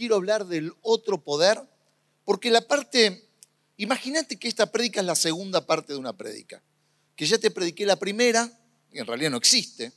quiero 0.00 0.16
hablar 0.16 0.46
del 0.46 0.72
otro 0.80 1.22
poder, 1.22 1.60
porque 2.24 2.48
la 2.48 2.62
parte, 2.62 3.28
imagínate 3.76 4.38
que 4.38 4.48
esta 4.48 4.72
prédica 4.72 5.00
es 5.00 5.06
la 5.06 5.14
segunda 5.14 5.66
parte 5.66 5.92
de 5.92 5.98
una 5.98 6.16
prédica, 6.16 6.62
que 7.14 7.26
ya 7.26 7.36
te 7.36 7.50
prediqué 7.50 7.84
la 7.84 7.96
primera, 7.96 8.50
que 8.90 9.00
en 9.00 9.06
realidad 9.06 9.30
no 9.30 9.36
existe, 9.36 9.92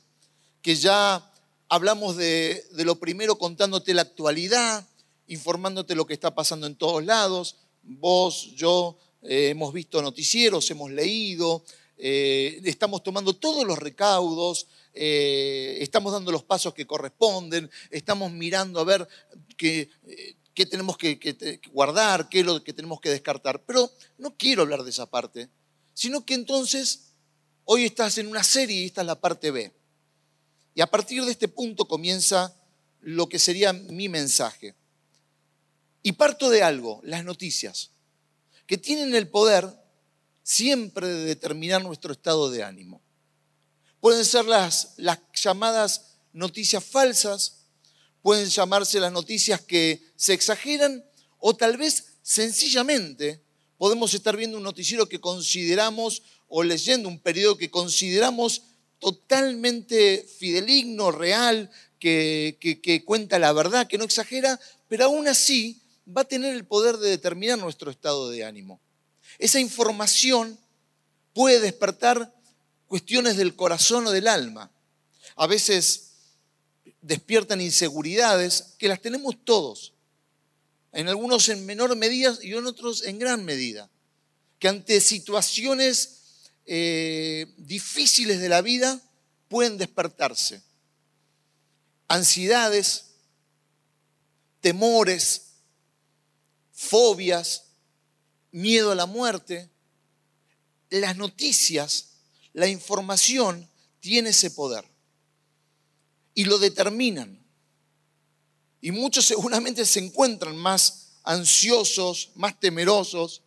que 0.60 0.76
ya 0.76 1.32
hablamos 1.70 2.16
de, 2.16 2.66
lo 2.72 2.96
primero 2.96 3.38
contándote 3.38 3.94
la 3.94 4.02
actualidad, 4.02 4.86
informándote 5.26 5.94
lo 5.94 6.06
que 6.06 6.12
está 6.12 6.34
pasando 6.34 6.66
en 6.66 6.76
todos 6.76 7.02
lados, 7.02 7.56
vos, 7.82 8.52
yo, 8.54 8.98
eh, 9.22 9.48
hemos 9.52 9.72
visto 9.72 10.02
noticieros, 10.02 10.70
hemos 10.70 10.90
leído, 10.90 11.64
eh, 11.96 12.60
estamos 12.64 13.02
tomando 13.02 13.32
todos 13.32 13.64
los 13.64 13.78
recaudos, 13.78 14.66
eh, 14.94 15.78
estamos 15.80 16.12
dando 16.12 16.32
los 16.32 16.44
pasos 16.44 16.72
que 16.72 16.86
corresponden, 16.86 17.70
estamos 17.90 18.30
mirando 18.32 18.80
a 18.80 18.84
ver 18.84 19.08
qué, 19.56 19.90
qué 20.54 20.66
tenemos 20.66 20.96
que, 20.96 21.60
guardar, 21.72 22.28
qué 22.28 22.40
es 22.40 22.46
lo 22.46 22.62
que 22.62 22.72
tenemos 22.72 23.00
que 23.00 23.10
descartar. 23.10 23.64
Pero 23.64 23.90
no 24.18 24.36
quiero 24.36 24.62
hablar 24.62 24.84
de 24.84 24.90
esa 24.90 25.06
parte, 25.06 25.50
sino 25.92 26.24
que 26.24 26.34
entonces 26.34 27.12
hoy 27.64 27.84
estás 27.84 28.18
en 28.18 28.28
una 28.28 28.44
serie 28.44 28.82
y 28.82 28.86
esta 28.86 29.00
es 29.00 29.06
la 29.06 29.20
parte 29.20 29.50
B. 29.50 29.72
Y 30.74 30.80
a 30.80 30.86
partir 30.86 31.24
de 31.24 31.30
este 31.30 31.48
punto 31.48 31.86
comienza 31.86 32.54
lo 33.00 33.28
que 33.28 33.38
sería 33.38 33.72
mi 33.72 34.08
mensaje. 34.08 34.74
Y 36.02 36.12
parto 36.12 36.50
de 36.50 36.62
algo, 36.62 37.00
las 37.04 37.24
noticias, 37.24 37.90
que 38.66 38.78
tienen 38.78 39.14
el 39.14 39.28
poder 39.28 39.68
siempre 40.42 41.08
de 41.08 41.24
determinar 41.24 41.82
nuestro 41.82 42.12
estado 42.12 42.50
de 42.50 42.62
ánimo. 42.62 43.00
Pueden 44.04 44.26
ser 44.26 44.44
las, 44.44 44.96
llamadas 45.32 46.18
noticias 46.34 46.84
falsas, 46.84 47.60
pueden 48.20 48.50
llamarse 48.50 49.00
las 49.00 49.10
noticias 49.10 49.62
que 49.62 50.02
se 50.14 50.34
exageran 50.34 51.02
o 51.38 51.56
tal 51.56 51.78
vez 51.78 52.08
sencillamente 52.20 53.40
podemos 53.78 54.12
estar 54.12 54.36
viendo 54.36 54.58
un 54.58 54.62
noticiero 54.62 55.08
que 55.08 55.22
consideramos 55.22 56.22
o 56.48 56.62
leyendo 56.62 57.08
un 57.08 57.18
periodo 57.18 57.56
que 57.56 57.70
consideramos 57.70 58.64
totalmente 58.98 60.28
fideligno, 60.38 61.10
real, 61.10 61.70
que, 61.98 62.58
que, 62.60 63.04
cuenta 63.06 63.38
la 63.38 63.54
verdad, 63.54 63.86
que 63.86 63.96
no 63.96 64.04
exagera, 64.04 64.60
pero 64.86 65.06
aún 65.06 65.28
así 65.28 65.80
va 66.14 66.20
a 66.20 66.28
tener 66.28 66.54
el 66.54 66.66
poder 66.66 66.98
de 66.98 67.08
determinar 67.08 67.58
nuestro 67.58 67.90
estado 67.90 68.28
de 68.28 68.44
ánimo. 68.44 68.82
Esa 69.38 69.60
información 69.60 70.58
puede 71.32 71.58
despertar 71.60 72.33
cuestiones 72.86 73.36
del 73.36 73.56
corazón 73.56 74.06
o 74.06 74.10
del 74.10 74.28
alma. 74.28 74.70
A 75.36 75.46
veces 75.46 76.12
despiertan 77.00 77.60
inseguridades 77.60 78.74
que 78.78 78.88
las 78.88 79.00
tenemos 79.00 79.36
todos. 79.44 79.92
En 80.92 81.08
algunos 81.08 81.48
en 81.48 81.66
menor 81.66 81.94
medida 81.96 82.36
y 82.40 82.54
en 82.54 82.66
otros 82.66 83.04
en 83.04 83.18
gran 83.18 83.44
medida. 83.44 83.90
Que 84.58 84.68
ante 84.68 85.00
situaciones 85.00 86.22
eh, 86.66 87.52
difíciles 87.58 88.40
de 88.40 88.48
la 88.48 88.62
vida 88.62 89.00
pueden 89.48 89.76
despertarse. 89.76 90.62
Ansiedades, 92.08 93.06
temores, 94.60 95.42
fobias, 96.72 97.64
miedo 98.50 98.92
a 98.92 98.94
la 98.94 99.06
muerte. 99.06 99.68
Las 100.90 101.16
noticias, 101.16 102.13
la 102.54 102.68
información 102.68 103.68
tiene 104.00 104.30
ese 104.30 104.50
poder 104.50 104.84
y 106.34 106.44
lo 106.44 106.58
determinan. 106.58 107.44
Y 108.80 108.92
muchos 108.92 109.26
seguramente 109.26 109.84
se 109.84 110.00
encuentran 110.00 110.56
más 110.56 111.18
ansiosos, 111.24 112.30
más 112.34 112.58
temerosos. 112.58 113.42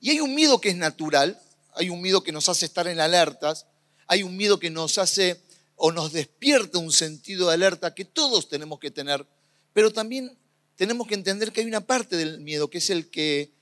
Y 0.00 0.10
hay 0.10 0.20
un 0.20 0.34
miedo 0.34 0.60
que 0.60 0.68
es 0.68 0.76
natural, 0.76 1.40
hay 1.74 1.88
un 1.88 2.00
miedo 2.02 2.22
que 2.22 2.32
nos 2.32 2.48
hace 2.48 2.66
estar 2.66 2.86
en 2.88 3.00
alertas, 3.00 3.66
hay 4.06 4.22
un 4.22 4.36
miedo 4.36 4.60
que 4.60 4.70
nos 4.70 4.98
hace 4.98 5.40
o 5.76 5.90
nos 5.90 6.12
despierta 6.12 6.78
un 6.78 6.92
sentido 6.92 7.48
de 7.48 7.54
alerta 7.54 7.94
que 7.94 8.04
todos 8.04 8.48
tenemos 8.48 8.78
que 8.78 8.90
tener, 8.90 9.26
pero 9.72 9.92
también 9.92 10.36
tenemos 10.76 11.06
que 11.06 11.14
entender 11.14 11.52
que 11.52 11.62
hay 11.62 11.66
una 11.66 11.86
parte 11.86 12.16
del 12.16 12.40
miedo 12.40 12.68
que 12.68 12.78
es 12.78 12.90
el 12.90 13.08
que 13.10 13.52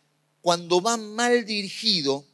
cuando 0.40 0.80
va 0.82 0.96
mal 0.96 1.46
dirigido 1.46 2.26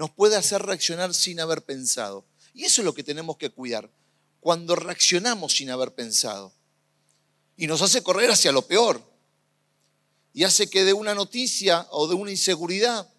nos 0.00 0.10
puede 0.10 0.34
hacer 0.34 0.62
reaccionar 0.62 1.12
sin 1.12 1.40
haber 1.40 1.62
pensado. 1.62 2.24
Y 2.54 2.64
eso 2.64 2.80
es 2.80 2.86
lo 2.86 2.94
que 2.94 3.04
tenemos 3.04 3.36
que 3.36 3.50
cuidar, 3.50 3.90
cuando 4.40 4.74
reaccionamos 4.74 5.52
sin 5.52 5.68
haber 5.68 5.92
pensado. 5.94 6.54
Y 7.58 7.66
nos 7.66 7.82
hace 7.82 8.02
correr 8.02 8.30
hacia 8.30 8.50
lo 8.50 8.62
peor. 8.62 9.02
Y 10.32 10.44
hace 10.44 10.70
que 10.70 10.86
de 10.86 10.94
una 10.94 11.14
noticia 11.14 11.86
o 11.90 12.08
de 12.08 12.14
una 12.14 12.30
inseguridad 12.30 13.12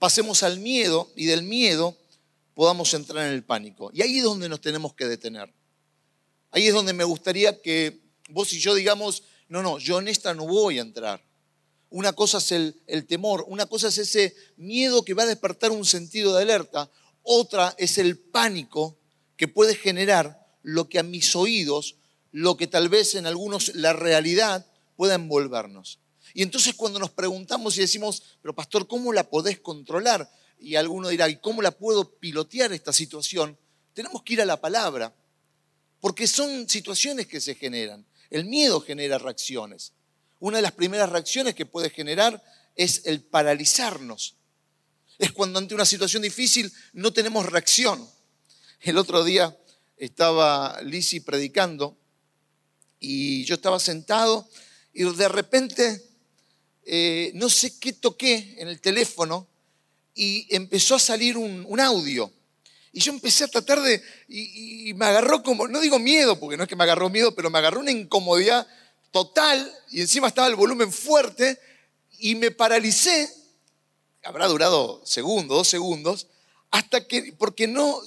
pasemos 0.00 0.42
al 0.42 0.58
miedo 0.58 1.12
y 1.14 1.26
del 1.26 1.44
miedo 1.44 1.96
podamos 2.54 2.92
entrar 2.94 3.28
en 3.28 3.32
el 3.32 3.44
pánico. 3.44 3.92
Y 3.94 4.02
ahí 4.02 4.18
es 4.18 4.24
donde 4.24 4.48
nos 4.48 4.60
tenemos 4.60 4.94
que 4.94 5.06
detener. 5.06 5.54
Ahí 6.50 6.66
es 6.66 6.74
donde 6.74 6.92
me 6.92 7.04
gustaría 7.04 7.62
que 7.62 8.00
vos 8.30 8.52
y 8.52 8.58
yo 8.58 8.74
digamos, 8.74 9.22
no, 9.46 9.62
no, 9.62 9.78
yo 9.78 10.00
en 10.00 10.08
esta 10.08 10.34
no 10.34 10.44
voy 10.44 10.80
a 10.80 10.82
entrar. 10.82 11.24
Una 11.90 12.12
cosa 12.12 12.38
es 12.38 12.52
el, 12.52 13.06
temor, 13.06 13.44
una 13.48 13.66
cosa 13.66 13.88
es 13.88 13.98
ese 13.98 14.34
miedo 14.56 15.04
que 15.04 15.14
va 15.14 15.24
a 15.24 15.26
despertar 15.26 15.72
un 15.72 15.84
sentido 15.84 16.34
de 16.34 16.42
alerta, 16.42 16.88
otra 17.22 17.74
es 17.78 17.98
el 17.98 18.16
pánico 18.16 18.96
que 19.36 19.48
puede 19.48 19.74
generar 19.74 20.46
lo 20.62 20.88
que 20.88 21.00
a 21.00 21.02
mis 21.02 21.34
oídos, 21.34 21.96
lo 22.30 22.56
que 22.56 22.68
tal 22.68 22.88
vez 22.88 23.16
en 23.16 23.26
algunos 23.26 23.74
la 23.74 23.92
realidad 23.92 24.66
pueda 24.96 25.14
envolvernos. 25.14 25.98
Y 26.32 26.42
entonces 26.42 26.74
cuando 26.74 27.00
nos 27.00 27.10
preguntamos 27.10 27.76
y 27.76 27.80
decimos, 27.80 28.22
pero 28.40 28.54
pastor, 28.54 28.86
¿cómo 28.86 29.12
la 29.12 29.28
podés 29.28 29.58
controlar? 29.58 30.30
Y 30.60 30.76
alguno 30.76 31.08
dirá, 31.08 31.28
¿y 31.28 31.36
cómo 31.36 31.60
la 31.60 31.72
puedo 31.72 32.18
pilotear 32.18 32.72
esta 32.72 32.92
situación? 32.92 33.58
Tenemos 33.94 34.22
que 34.22 34.34
ir 34.34 34.42
a 34.42 34.46
la 34.46 34.60
palabra, 34.60 35.12
porque 36.00 36.26
son 36.26 36.68
situaciones 36.68 37.26
que 37.26 37.40
se 37.40 37.56
generan. 37.56 38.06
El 38.30 38.44
miedo 38.44 38.80
genera 38.80 39.18
reacciones. 39.18 39.92
Una 40.40 40.58
de 40.58 40.62
las 40.62 40.72
primeras 40.72 41.10
reacciones 41.10 41.54
que 41.54 41.66
puede 41.66 41.90
generar 41.90 42.42
es 42.74 43.02
el 43.04 43.22
paralizarnos. 43.22 44.34
Es 45.18 45.32
cuando 45.32 45.58
ante 45.58 45.74
una 45.74 45.84
situación 45.84 46.22
difícil 46.22 46.72
no 46.94 47.12
tenemos 47.12 47.46
reacción. 47.46 48.08
El 48.80 48.96
otro 48.96 49.22
día 49.22 49.56
estaba 49.98 50.80
Lisi 50.82 51.20
predicando 51.20 51.96
y 52.98 53.44
yo 53.44 53.56
estaba 53.56 53.78
sentado 53.78 54.48
y 54.94 55.04
de 55.04 55.28
repente 55.28 56.02
eh, 56.84 57.32
no 57.34 57.50
sé 57.50 57.78
qué 57.78 57.92
toqué 57.92 58.56
en 58.58 58.68
el 58.68 58.80
teléfono 58.80 59.46
y 60.14 60.46
empezó 60.54 60.94
a 60.94 60.98
salir 60.98 61.36
un, 61.36 61.80
audio. 61.80 62.32
Y 62.92 63.00
yo 63.00 63.12
empecé 63.12 63.44
a 63.44 63.48
tratar 63.48 63.80
de, 63.80 64.02
y, 64.28 64.92
me 64.94 65.04
agarró 65.04 65.42
como, 65.42 65.68
no 65.68 65.80
digo 65.80 65.98
miedo, 65.98 66.40
porque 66.40 66.56
no 66.56 66.64
es 66.64 66.68
que 66.68 66.76
me 66.76 66.84
agarró 66.84 67.08
miedo, 67.08 67.34
pero 67.34 67.50
me 67.50 67.58
agarró 67.58 67.80
una 67.80 67.92
incomodidad 67.92 68.66
total 69.10 69.72
y 69.90 70.00
encima 70.00 70.28
estaba 70.28 70.48
el 70.48 70.56
volumen 70.56 70.92
fuerte 70.92 71.58
y 72.18 72.34
me 72.34 72.50
paralicé, 72.50 73.28
habrá 74.22 74.46
durado 74.46 75.02
segundos, 75.04 75.56
dos 75.58 75.68
segundos, 75.68 76.26
hasta 76.70 77.06
que, 77.06 77.32
porque 77.38 77.66
no, 77.66 78.00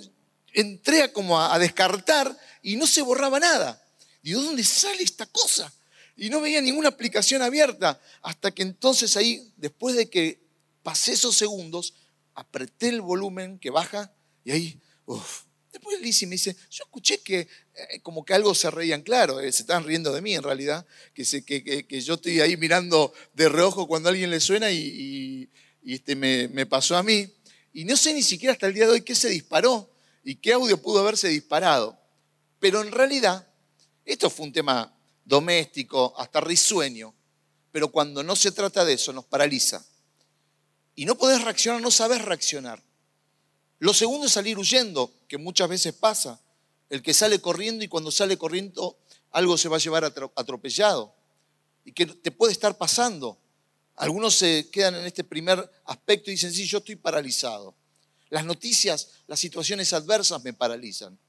entré 0.54 1.12
como 1.12 1.40
a, 1.40 1.54
a 1.54 1.60
descartar 1.60 2.38
y 2.62 2.76
no 2.76 2.88
se 2.88 3.02
borraba 3.02 3.40
nada. 3.40 3.82
Digo, 4.22 4.42
¿dónde 4.42 4.64
sale 4.64 5.04
esta 5.04 5.26
cosa? 5.26 5.74
y 6.16 6.30
no 6.30 6.42
veía 6.42 6.62
ninguna 6.62 6.90
aplicación 6.90 7.42
abierta. 7.42 8.00
Hasta 8.22 8.52
que 8.52 8.62
entonces 8.62 9.18
ahí, 9.18 9.52
después 9.58 9.96
de 9.96 10.10
que 10.10 10.40
pasé 10.84 11.14
esos 11.14 11.36
segundos, 11.36 11.94
apreté 12.36 12.90
el 12.90 13.02
volumen 13.02 13.60
que 13.60 13.70
baja 13.70 14.14
y 14.44 14.52
ahí, 14.52 14.82
uff. 15.06 15.44
Después 15.74 16.00
Lizzie 16.02 16.28
me 16.28 16.36
dice, 16.36 16.56
yo 16.70 16.84
escuché 16.84 17.18
que 17.22 17.40
eh, 17.74 18.00
como 18.04 18.24
que 18.24 18.36
algo 18.36 18.54
se 18.54 18.70
reían, 18.70 19.02
claro, 19.02 19.40
eh, 19.40 19.52
se 19.52 19.64
estaban 19.64 19.84
riendo 19.84 20.14
de 20.14 20.22
mí 20.22 20.36
en 20.36 20.44
realidad, 20.44 20.86
que, 21.16 21.26
que, 21.44 21.88
que, 21.88 22.02
yo 22.02 22.14
estoy 22.14 22.42
ahí 22.42 22.56
mirando 22.58 23.12
de 23.34 23.50
reojo 23.50 23.88
cuando 23.88 24.10
alguien 24.10 24.30
le 24.30 24.40
suena 24.40 24.70
y, 24.70 25.50
este, 25.84 26.16
me, 26.16 26.48
me 26.50 26.68
pasó 26.68 26.96
a 26.96 27.02
mí. 27.02 27.28
Y 27.74 27.86
no 27.86 27.98
sé 27.98 28.14
ni 28.14 28.22
siquiera 28.22 28.54
hasta 28.54 28.68
el 28.68 28.76
día 28.76 28.86
de 28.86 28.92
hoy 28.92 29.02
qué 29.02 29.16
se 29.16 29.30
disparó 29.30 29.90
y 30.24 30.36
qué 30.36 30.54
audio 30.54 30.80
pudo 30.80 31.00
haberse 31.00 31.28
disparado. 31.30 32.00
Pero 32.60 32.82
en 32.82 32.92
realidad, 32.92 33.48
esto 34.06 34.30
fue 34.30 34.46
un 34.46 34.54
tema 34.54 34.96
doméstico, 35.26 36.14
hasta 36.20 36.40
risueño. 36.40 37.16
Pero 37.72 37.92
cuando 37.92 38.22
no 38.22 38.36
se 38.36 38.52
trata 38.52 38.86
de 38.86 38.94
eso, 38.94 39.12
nos 39.12 39.26
paraliza. 39.26 39.84
Y 40.94 41.06
no 41.06 41.18
podés 41.18 41.42
reaccionar, 41.44 41.82
no 41.82 41.90
sabes 41.90 42.22
reaccionar. 42.22 42.84
Lo 43.84 43.94
segundo 43.94 44.28
es 44.28 44.32
salir 44.32 44.58
huyendo, 44.58 45.12
que 45.28 45.38
muchas 45.38 45.68
veces 45.68 45.92
pasa. 45.94 46.40
El 46.90 47.02
que 47.04 47.14
sale 47.14 47.42
corriendo 47.42 47.84
y 47.84 47.90
cuando 47.90 48.12
sale 48.12 48.38
corriendo 48.38 48.98
algo 49.32 49.58
se 49.58 49.68
va 49.68 49.76
a 49.76 49.80
llevar 49.80 50.06
atropellado. 50.06 51.14
Y 51.84 51.92
que 51.92 52.06
te 52.06 52.32
puede 52.32 52.54
estar 52.54 52.78
pasando. 52.78 53.38
Algunos 53.98 54.36
se 54.36 54.70
quedan 54.72 54.96
en 54.96 55.04
este 55.04 55.26
primer 55.26 55.70
aspecto 55.84 56.32
y 56.32 56.36
dicen, 56.36 56.54
sí, 56.54 56.66
yo 56.66 56.78
estoy 56.78 56.96
paralizado. 56.96 57.76
Las 58.30 58.46
noticias, 58.46 59.10
las 59.28 59.42
situaciones 59.42 59.92
adversas 59.92 60.42
me 60.46 60.54
paralizan. 60.54 61.20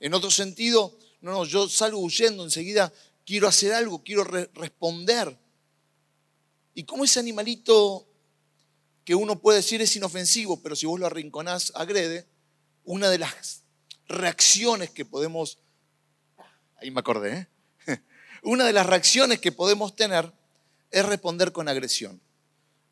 En 0.00 0.14
otro 0.14 0.32
sentido, 0.32 0.98
no, 1.20 1.30
no, 1.30 1.44
yo 1.44 1.68
salgo 1.68 2.00
huyendo 2.00 2.42
enseguida, 2.42 2.92
quiero 3.24 3.46
hacer 3.46 3.72
algo, 3.72 4.02
quiero 4.02 4.24
responder. 4.24 5.38
Y 6.74 6.82
como 6.82 7.04
ese 7.04 7.20
animalito 7.20 8.07
que 9.08 9.14
uno 9.14 9.40
puede 9.40 9.60
decir 9.60 9.80
es 9.80 9.96
inofensivo, 9.96 10.60
pero 10.60 10.76
si 10.76 10.84
vos 10.84 11.00
lo 11.00 11.06
arrinconás, 11.06 11.72
agrede, 11.74 12.26
una 12.84 13.08
de 13.08 13.16
las 13.16 13.62
reacciones 14.06 14.90
que 14.90 15.06
podemos, 15.06 15.60
ahí 16.76 16.90
me 16.90 17.00
acordé, 17.00 17.48
¿eh? 17.86 18.00
una 18.42 18.66
de 18.66 18.74
las 18.74 18.84
reacciones 18.84 19.38
que 19.40 19.50
podemos 19.50 19.96
tener 19.96 20.30
es 20.90 21.06
responder 21.06 21.52
con 21.52 21.70
agresión. 21.70 22.20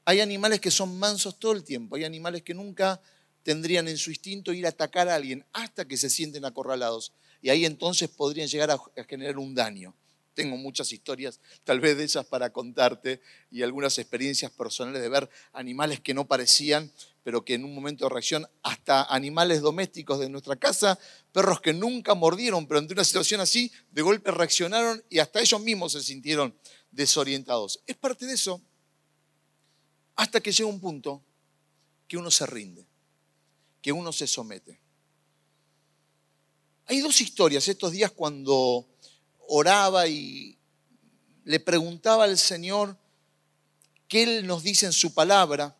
Hay 0.06 0.22
animales 0.22 0.58
que 0.58 0.70
son 0.70 0.98
mansos 0.98 1.38
todo 1.38 1.52
el 1.52 1.62
tiempo, 1.64 1.96
hay 1.96 2.04
animales 2.04 2.40
que 2.40 2.54
nunca 2.54 2.98
tendrían 3.42 3.86
en 3.86 3.98
su 3.98 4.08
instinto 4.08 4.54
ir 4.54 4.64
a 4.64 4.70
atacar 4.70 5.10
a 5.10 5.16
alguien 5.16 5.44
hasta 5.52 5.84
que 5.84 5.98
se 5.98 6.08
sienten 6.08 6.46
acorralados. 6.46 7.12
Y 7.42 7.50
ahí 7.50 7.66
entonces 7.66 8.08
podrían 8.08 8.48
llegar 8.48 8.70
a, 8.70 8.78
generar 9.06 9.36
un 9.36 9.54
daño. 9.54 9.94
Tengo 10.36 10.58
muchas 10.58 10.92
historias, 10.92 11.40
tal 11.64 11.80
vez 11.80 11.96
de 11.96 12.04
esas 12.04 12.26
para 12.26 12.52
contarte, 12.52 13.22
y 13.50 13.62
algunas 13.62 13.98
experiencias 13.98 14.52
personales 14.52 15.00
de 15.00 15.08
ver 15.08 15.30
animales 15.54 16.00
que 16.00 16.12
no 16.12 16.28
parecían, 16.28 16.92
pero 17.24 17.42
que 17.42 17.54
en 17.54 17.64
un 17.64 17.74
momento 17.74 18.04
de 18.04 18.10
reacción, 18.10 18.46
hasta 18.62 19.02
animales 19.04 19.62
domésticos 19.62 20.20
de 20.20 20.28
nuestra 20.28 20.54
casa, 20.56 20.98
perros 21.32 21.62
que 21.62 21.72
nunca 21.72 22.14
mordieron, 22.14 22.66
pero 22.68 22.80
ante 22.80 22.92
una 22.92 23.02
situación 23.02 23.40
así, 23.40 23.72
de 23.90 24.02
golpe 24.02 24.30
reaccionaron 24.30 25.02
y 25.08 25.20
hasta 25.20 25.40
ellos 25.40 25.60
mismos 25.62 25.92
se 25.92 26.02
sintieron 26.02 26.54
desorientados. 26.90 27.82
Es 27.86 27.96
parte 27.96 28.26
de 28.26 28.34
eso, 28.34 28.60
hasta 30.16 30.40
que 30.40 30.52
llega 30.52 30.68
un 30.68 30.80
punto 30.80 31.24
que 32.06 32.18
uno 32.18 32.30
se 32.30 32.44
rinde, 32.44 32.86
que 33.80 33.90
uno 33.90 34.12
se 34.12 34.26
somete. 34.26 34.78
Hay 36.88 37.00
dos 37.00 37.20
historias 37.20 37.66
estos 37.66 37.90
días 37.90 38.12
cuando 38.12 38.86
oraba 39.48 40.06
y 40.08 40.58
le 41.44 41.60
preguntaba 41.60 42.24
al 42.24 42.38
Señor 42.38 42.96
qué 44.08 44.22
Él 44.22 44.46
nos 44.46 44.62
dice 44.62 44.86
en 44.86 44.92
su 44.92 45.14
palabra 45.14 45.76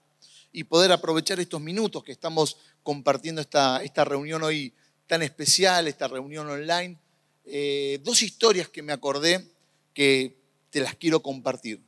y 0.52 0.64
poder 0.64 0.92
aprovechar 0.92 1.38
estos 1.40 1.60
minutos 1.60 2.02
que 2.02 2.12
estamos 2.12 2.56
compartiendo 2.82 3.40
esta, 3.40 3.82
esta 3.82 4.04
reunión 4.04 4.42
hoy 4.42 4.72
tan 5.06 5.22
especial, 5.22 5.88
esta 5.88 6.08
reunión 6.08 6.48
online. 6.48 6.98
Eh, 7.44 8.00
dos 8.02 8.22
historias 8.22 8.68
que 8.68 8.82
me 8.82 8.92
acordé 8.92 9.46
que 9.92 10.36
te 10.70 10.80
las 10.80 10.94
quiero 10.94 11.20
compartir. 11.20 11.80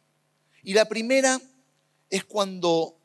Y 0.63 0.75
la 0.75 0.89
primera 0.89 1.41
es 2.11 2.25
cuando 2.25 2.97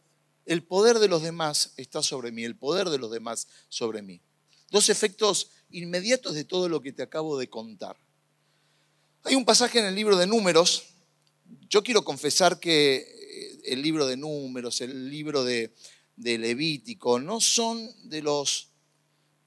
el 0.45 0.63
poder 0.63 0.99
de 0.99 1.07
los 1.07 1.21
demás 1.21 1.73
está 1.77 2.01
sobre 2.01 2.31
mí, 2.31 2.43
el 2.43 2.55
poder 2.55 2.89
de 2.89 2.97
los 2.97 3.11
demás 3.11 3.47
sobre 3.69 4.01
mí. 4.01 4.21
Dos 4.69 4.89
efectos 4.89 5.49
inmediatos 5.71 6.33
de 6.33 6.43
todo 6.43 6.67
lo 6.67 6.81
que 6.81 6.91
te 6.91 7.03
acabo 7.03 7.37
de 7.37 7.49
contar. 7.49 7.95
Hay 9.25 9.35
un 9.35 9.45
pasaje 9.45 9.79
en 9.79 9.85
el 9.85 9.95
libro 9.95 10.17
de 10.17 10.27
números. 10.27 10.83
Yo 11.69 11.81
quiero 11.81 12.03
confesar 12.03 12.59
que 12.59 12.95
eh, 12.95 13.61
el 13.71 13.81
libro 13.81 14.05
de 14.05 14.17
números, 14.17 14.81
el 14.81 15.09
libro 15.09 15.45
de, 15.45 15.73
Levítico, 16.17 17.19
no 17.19 17.39
son 17.39 17.89
de 18.09 18.21
los 18.21 18.71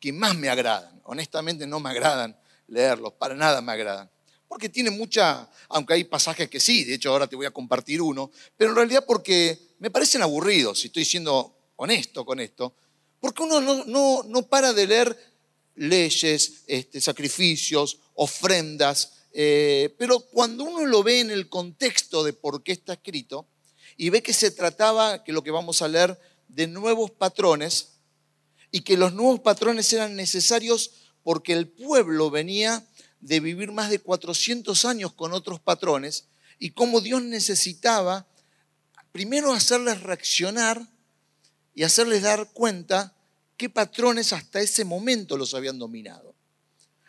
que 0.00 0.14
más 0.14 0.34
me 0.34 0.48
agradan. 0.48 0.98
Honestamente 1.04 1.66
no 1.66 1.78
me 1.78 1.90
agradan 1.90 2.38
leerlos, 2.68 3.12
para 3.14 3.34
nada 3.34 3.60
me 3.60 3.72
agradan 3.72 4.10
porque 4.48 4.68
tiene 4.68 4.90
mucha, 4.90 5.50
aunque 5.68 5.94
hay 5.94 6.04
pasajes 6.04 6.48
que 6.48 6.60
sí, 6.60 6.84
de 6.84 6.94
hecho 6.94 7.10
ahora 7.10 7.26
te 7.26 7.34
voy 7.34 7.46
a 7.46 7.50
compartir 7.50 8.00
uno, 8.00 8.30
pero 8.56 8.70
en 8.70 8.76
realidad 8.76 9.04
porque 9.04 9.74
me 9.80 9.90
parecen 9.90 10.22
aburridos, 10.22 10.78
si 10.78 10.86
estoy 10.86 11.04
siendo 11.04 11.72
honesto 11.74 12.24
con 12.24 12.38
esto, 12.38 12.76
porque 13.18 13.42
uno 13.42 13.60
no, 13.60 14.22
no, 14.22 14.42
para 14.48 14.72
de 14.72 14.86
leer 14.86 15.34
leyes, 15.74 16.62
este, 16.68 17.00
sacrificios, 17.00 17.98
ofrendas, 18.14 19.15
eh, 19.38 19.94
pero 19.98 20.20
cuando 20.20 20.64
uno 20.64 20.86
lo 20.86 21.02
ve 21.02 21.20
en 21.20 21.30
el 21.30 21.50
contexto 21.50 22.24
de 22.24 22.32
por 22.32 22.62
qué 22.62 22.72
está 22.72 22.94
escrito 22.94 23.46
y 23.98 24.08
ve 24.08 24.22
que 24.22 24.32
se 24.32 24.50
trataba, 24.50 25.24
que 25.24 25.34
lo 25.34 25.42
que 25.42 25.50
vamos 25.50 25.82
a 25.82 25.88
leer, 25.88 26.18
de 26.48 26.66
nuevos 26.66 27.10
patrones 27.10 27.98
y 28.70 28.80
que 28.80 28.96
los 28.96 29.12
nuevos 29.12 29.40
patrones 29.40 29.92
eran 29.92 30.16
necesarios 30.16 30.92
porque 31.22 31.52
el 31.52 31.68
pueblo 31.68 32.30
venía 32.30 32.86
de 33.20 33.40
vivir 33.40 33.72
más 33.72 33.90
de 33.90 33.98
400 33.98 34.86
años 34.86 35.12
con 35.12 35.34
otros 35.34 35.60
patrones 35.60 36.28
y 36.58 36.70
cómo 36.70 37.02
Dios 37.02 37.22
necesitaba 37.22 38.26
primero 39.12 39.52
hacerles 39.52 40.00
reaccionar 40.02 40.88
y 41.74 41.82
hacerles 41.82 42.22
dar 42.22 42.54
cuenta 42.54 43.14
qué 43.58 43.68
patrones 43.68 44.32
hasta 44.32 44.62
ese 44.62 44.86
momento 44.86 45.36
los 45.36 45.52
habían 45.52 45.78
dominado. 45.78 46.35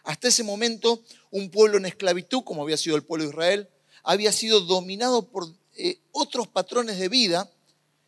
Hasta 0.08 0.30
ese 0.30 0.46
momento 0.46 1.04
un 1.32 1.52
pueblo 1.52 1.78
en 1.78 1.86
esclavitud, 1.86 2.46
como 2.46 2.64
había 2.64 2.78
sido 2.78 2.96
el 2.96 3.04
pueblo 3.04 3.26
de 3.26 3.32
Israel, 3.32 3.70
había 4.04 4.32
sido 4.32 4.62
dominado 4.62 5.28
por 5.28 5.54
eh, 5.76 6.00
otros 6.14 6.48
patrones 6.48 6.98
de 6.98 7.10
vida 7.10 7.52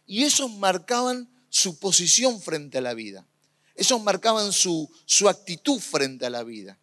y 0.07 0.24
esos 0.24 0.50
marcaban 0.50 1.30
su 1.50 1.78
posición 1.78 2.40
frente 2.40 2.78
a 2.78 2.81
la 2.81 2.94
vida. 2.94 3.28
Esos 3.75 4.01
marcaban 4.01 4.54
su, 4.54 4.90
su 5.04 5.28
actitud 5.28 5.81
frente 5.81 6.25
a 6.25 6.30
la 6.30 6.44
vida. 6.44 6.78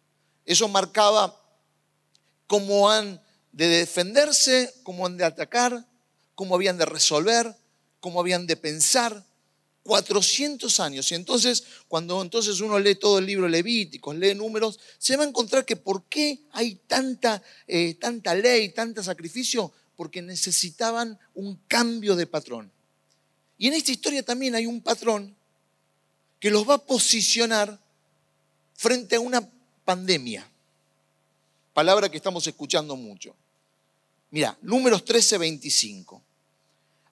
Eso 0.45 0.67
marcaba 0.67 1.41
cómo 2.45 2.91
han 2.91 3.19
de 3.53 3.69
defenderse, 3.69 4.71
cómo 4.83 5.07
han 5.07 5.17
de 5.17 5.25
atacar, 5.25 5.87
cómo 6.35 6.53
habían 6.53 6.77
de 6.77 6.85
resolver, 6.85 7.57
cómo 8.01 8.19
habían 8.19 8.45
de 8.45 8.55
pensar. 8.55 9.25
400 9.87 10.81
años. 10.81 11.09
Y 11.11 11.15
entonces, 11.15 11.63
cuando 11.87 12.21
entonces 12.21 12.59
uno 12.59 12.77
lee 12.77 12.95
todo 12.95 13.19
el 13.19 13.25
libro 13.25 13.47
Levítico, 13.47 14.13
lee 14.13 14.35
números, 14.35 14.79
se 14.97 15.15
va 15.15 15.23
a 15.23 15.27
encontrar 15.27 15.63
que 15.63 15.77
por 15.77 16.03
qué 16.03 16.41
hay 16.51 16.75
tanta, 16.87 17.41
eh, 17.65 17.95
tanta 17.95 18.35
ley, 18.35 18.69
tanto 18.73 19.01
sacrificio, 19.01 19.71
porque 19.95 20.21
necesitaban 20.21 21.17
un 21.33 21.55
cambio 21.69 22.17
de 22.17 22.27
patrón. 22.27 22.69
Y 23.57 23.67
en 23.67 23.75
esta 23.75 23.91
historia 23.91 24.23
también 24.23 24.55
hay 24.55 24.65
un 24.65 24.81
patrón 24.81 25.33
que 26.39 26.51
los 26.51 26.69
va 26.69 26.75
a 26.75 26.85
posicionar 26.85 27.79
frente 28.75 29.15
a 29.15 29.21
una 29.21 29.49
pandemia. 29.85 30.45
Palabra 31.73 32.09
que 32.09 32.17
estamos 32.17 32.45
escuchando 32.45 32.97
mucho. 32.97 33.33
Mira, 34.31 34.57
números 34.61 35.05
13, 35.05 35.37
25. 35.37 36.21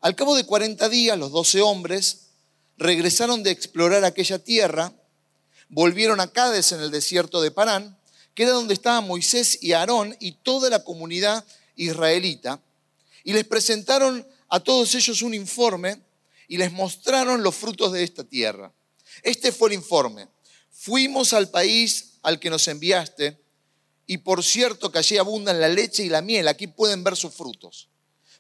Al 0.02 0.14
cabo 0.14 0.36
de 0.36 0.46
40 0.46 0.90
días, 0.90 1.18
los 1.18 1.32
12 1.32 1.62
hombres 1.62 2.25
regresaron 2.78 3.44
de 3.44 3.52
explorar 3.52 4.04
aquella 4.04 4.40
tierra, 4.40 4.94
volvieron 5.70 6.20
a 6.20 6.32
Cádiz 6.32 6.72
en 6.72 6.82
el 6.82 6.92
desierto 6.92 7.42
de 7.42 7.52
Parán, 7.52 7.98
que 8.34 8.44
era 8.44 8.52
donde 8.52 8.74
estaban 8.74 9.08
Moisés 9.08 9.60
y 9.62 9.74
Aarón 9.74 10.16
y 10.20 10.34
toda 10.34 10.70
la 10.70 10.84
comunidad 10.84 11.46
israelita, 11.76 12.62
y 13.24 13.34
les 13.34 13.46
presentaron 13.46 14.28
a 14.50 14.60
todos 14.60 14.94
ellos 14.96 15.22
un 15.22 15.34
informe 15.34 16.02
y 16.48 16.58
les 16.58 16.72
mostraron 16.72 17.42
los 17.42 17.56
frutos 17.56 17.92
de 17.92 18.04
esta 18.04 18.24
tierra. 18.24 18.72
Este 19.24 19.52
fue 19.52 19.70
el 19.70 19.76
informe. 19.76 20.28
Fuimos 20.72 21.34
al 21.34 21.50
país 21.50 22.14
al 22.22 22.40
que 22.40 22.50
nos 22.50 22.68
enviaste, 22.68 23.40
y 24.08 24.18
por 24.18 24.44
cierto 24.44 24.92
que 24.92 25.00
allí 25.00 25.18
abundan 25.18 25.60
la 25.60 25.70
leche 25.70 26.04
y 26.04 26.10
la 26.10 26.22
miel, 26.22 26.48
aquí 26.48 26.68
pueden 26.68 27.04
ver 27.04 27.16
sus 27.16 27.34
frutos. 27.34 27.88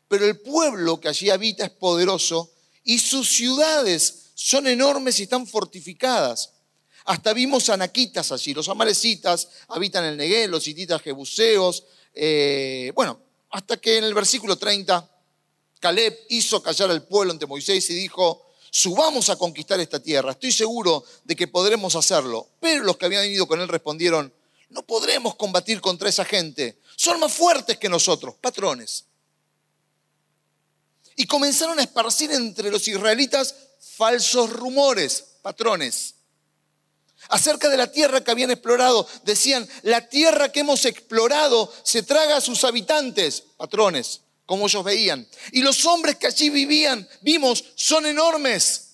Pero 0.07 0.25
el 0.25 0.39
pueblo 0.39 0.99
que 0.99 1.07
allí 1.07 1.31
habita 1.31 1.65
es 1.65 1.71
poderoso 1.71 2.51
y 2.83 2.99
sus 2.99 3.35
ciudades 3.35 4.24
son 4.35 4.67
enormes 4.67 5.19
y 5.19 5.23
están 5.23 5.47
fortificadas. 5.47 6.51
Hasta 7.05 7.33
vimos 7.33 7.69
anaquitas 7.69 8.31
allí, 8.31 8.53
los 8.53 8.69
amalecitas 8.69 9.47
habitan 9.69 10.05
el 10.05 10.17
Neguel, 10.17 10.51
los 10.51 10.67
hititas 10.67 11.01
jebuseos. 11.01 11.85
Eh, 12.13 12.91
bueno, 12.93 13.19
hasta 13.51 13.77
que 13.77 13.97
en 13.97 14.03
el 14.03 14.13
versículo 14.13 14.57
30, 14.57 15.09
Caleb 15.79 16.19
hizo 16.29 16.61
callar 16.61 16.91
al 16.91 17.03
pueblo 17.03 17.31
ante 17.31 17.45
Moisés 17.45 17.89
y 17.89 17.93
dijo, 17.93 18.51
subamos 18.69 19.29
a 19.29 19.37
conquistar 19.37 19.79
esta 19.79 20.01
tierra, 20.01 20.31
estoy 20.31 20.51
seguro 20.51 21.05
de 21.23 21.35
que 21.35 21.47
podremos 21.47 21.95
hacerlo. 21.95 22.49
Pero 22.59 22.83
los 22.83 22.97
que 22.97 23.05
habían 23.05 23.25
ido 23.25 23.47
con 23.47 23.61
él 23.61 23.67
respondieron, 23.67 24.33
no 24.69 24.85
podremos 24.85 25.35
combatir 25.35 25.79
contra 25.79 26.09
esa 26.09 26.25
gente, 26.25 26.79
son 26.97 27.19
más 27.19 27.31
fuertes 27.31 27.77
que 27.77 27.87
nosotros, 27.87 28.35
patrones. 28.41 29.05
Y 31.15 31.27
comenzaron 31.27 31.79
a 31.79 31.83
esparcir 31.83 32.31
entre 32.31 32.71
los 32.71 32.87
israelitas 32.87 33.55
falsos 33.95 34.49
rumores, 34.49 35.23
patrones, 35.41 36.15
acerca 37.29 37.69
de 37.69 37.77
la 37.77 37.91
tierra 37.91 38.23
que 38.23 38.31
habían 38.31 38.51
explorado. 38.51 39.07
Decían, 39.23 39.67
la 39.83 40.07
tierra 40.07 40.51
que 40.51 40.61
hemos 40.61 40.85
explorado 40.85 41.71
se 41.83 42.03
traga 42.03 42.37
a 42.37 42.41
sus 42.41 42.63
habitantes, 42.63 43.43
patrones 43.57 44.21
como 44.45 44.67
ellos 44.67 44.83
veían. 44.83 45.27
Y 45.51 45.61
los 45.61 45.85
hombres 45.85 46.17
que 46.17 46.27
allí 46.27 46.49
vivían, 46.49 47.07
vimos, 47.21 47.63
son 47.75 48.05
enormes. 48.05 48.89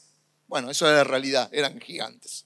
Bueno, 0.47 0.71
eso 0.71 0.87
era 0.87 0.97
la 0.97 1.03
realidad, 1.03 1.49
eran 1.51 1.79
gigantes. 1.79 2.45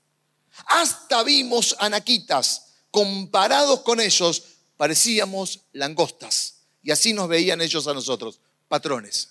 Hasta 0.67 1.24
vimos 1.24 1.75
anaquitas. 1.79 2.63
Comparados 2.91 3.81
con 3.81 4.00
ellos, 4.00 4.43
parecíamos 4.77 5.62
langostas. 5.74 6.55
Y 6.81 6.91
así 6.91 7.13
nos 7.13 7.27
veían 7.27 7.62
ellos 7.62 7.88
a 7.88 7.93
nosotros, 7.93 8.39
patrones. 8.67 9.29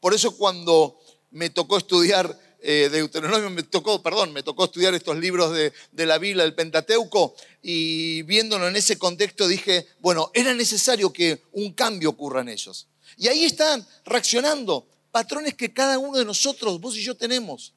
Por 0.00 0.14
eso 0.14 0.36
cuando 0.36 1.00
me 1.30 1.50
tocó 1.50 1.76
estudiar 1.78 2.38
eh, 2.60 2.88
Deuteronomio, 2.90 3.50
me 3.50 3.62
tocó, 3.62 4.02
perdón, 4.02 4.32
me 4.32 4.42
tocó 4.42 4.64
estudiar 4.64 4.92
estos 4.94 5.16
libros 5.16 5.52
de, 5.52 6.06
la 6.06 6.18
Biblia, 6.18 6.42
del 6.42 6.54
Pentateuco, 6.54 7.36
y 7.62 8.22
viéndolo 8.22 8.66
en 8.68 8.76
ese 8.76 8.98
contexto 8.98 9.46
dije, 9.46 9.86
bueno, 10.00 10.30
era 10.34 10.52
necesario 10.54 11.12
que 11.12 11.42
un 11.52 11.72
cambio 11.72 12.10
ocurra 12.10 12.40
en 12.40 12.48
ellos. 12.48 12.88
Y 13.16 13.28
ahí 13.28 13.44
están 13.44 13.86
reaccionando 14.04 14.88
patrones 15.12 15.54
que 15.54 15.72
cada 15.72 15.98
uno 15.98 16.18
de 16.18 16.24
nosotros, 16.24 16.80
vos 16.80 16.96
y 16.96 17.02
yo 17.02 17.16
tenemos, 17.16 17.74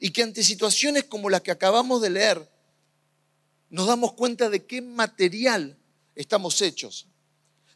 y 0.00 0.10
que 0.10 0.22
ante 0.22 0.42
situaciones 0.42 1.04
como 1.04 1.30
las 1.30 1.42
que 1.42 1.52
acabamos 1.52 2.02
de 2.02 2.10
leer, 2.10 2.50
nos 3.70 3.86
damos 3.86 4.12
cuenta 4.12 4.50
de 4.50 4.64
qué 4.64 4.82
material 4.82 5.78
estamos 6.14 6.60
hechos, 6.62 7.06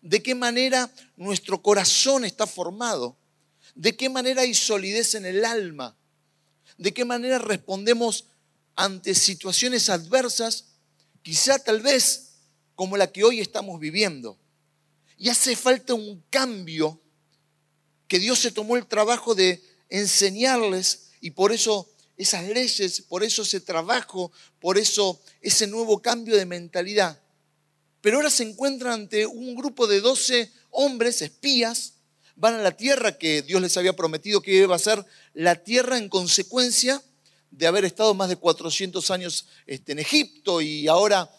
de 0.02 0.22
qué 0.22 0.34
manera 0.34 0.90
nuestro 1.16 1.62
corazón 1.62 2.24
está 2.24 2.46
formado, 2.46 3.16
de 3.74 3.96
qué 3.96 4.08
manera 4.08 4.42
hay 4.42 4.54
solidez 4.54 5.14
en 5.14 5.26
el 5.26 5.44
alma, 5.44 5.96
de 6.80 6.94
qué 6.94 7.04
manera 7.04 7.38
respondemos 7.38 8.24
ante 8.74 9.14
situaciones 9.14 9.90
adversas, 9.90 10.64
quizá 11.22 11.58
tal 11.58 11.82
vez 11.82 12.30
como 12.74 12.96
la 12.96 13.12
que 13.12 13.22
hoy 13.22 13.40
estamos 13.40 13.78
viviendo. 13.78 14.38
Y 15.18 15.28
hace 15.28 15.56
falta 15.56 15.92
un 15.92 16.24
cambio 16.30 16.98
que 18.08 18.18
Dios 18.18 18.38
se 18.38 18.50
tomó 18.50 18.78
el 18.78 18.86
trabajo 18.86 19.34
de 19.34 19.62
enseñarles 19.90 21.10
y 21.20 21.32
por 21.32 21.52
eso 21.52 21.86
esas 22.16 22.48
leyes, 22.48 23.02
por 23.02 23.22
eso 23.24 23.42
ese 23.42 23.60
trabajo, 23.60 24.32
por 24.58 24.78
eso 24.78 25.20
ese 25.42 25.66
nuevo 25.66 26.00
cambio 26.00 26.34
de 26.34 26.46
mentalidad. 26.46 27.20
Pero 28.00 28.16
ahora 28.16 28.30
se 28.30 28.44
encuentran 28.44 29.02
ante 29.02 29.26
un 29.26 29.54
grupo 29.54 29.86
de 29.86 30.00
12 30.00 30.50
hombres, 30.70 31.20
espías, 31.20 31.92
van 32.36 32.54
a 32.54 32.62
la 32.62 32.74
tierra 32.74 33.18
que 33.18 33.42
Dios 33.42 33.60
les 33.60 33.76
había 33.76 33.94
prometido 33.94 34.40
que 34.40 34.54
iba 34.54 34.74
a 34.74 34.78
ser 34.78 35.04
la 35.34 35.56
tierra 35.56 35.98
en 35.98 36.08
consecuencia 36.08 37.02
de 37.50 37.66
haber 37.66 37.84
estado 37.84 38.14
más 38.14 38.28
de 38.28 38.36
400 38.36 39.10
años 39.10 39.46
este, 39.66 39.92
en 39.92 39.98
Egipto 39.98 40.60
y 40.60 40.88
ahora 40.88 41.30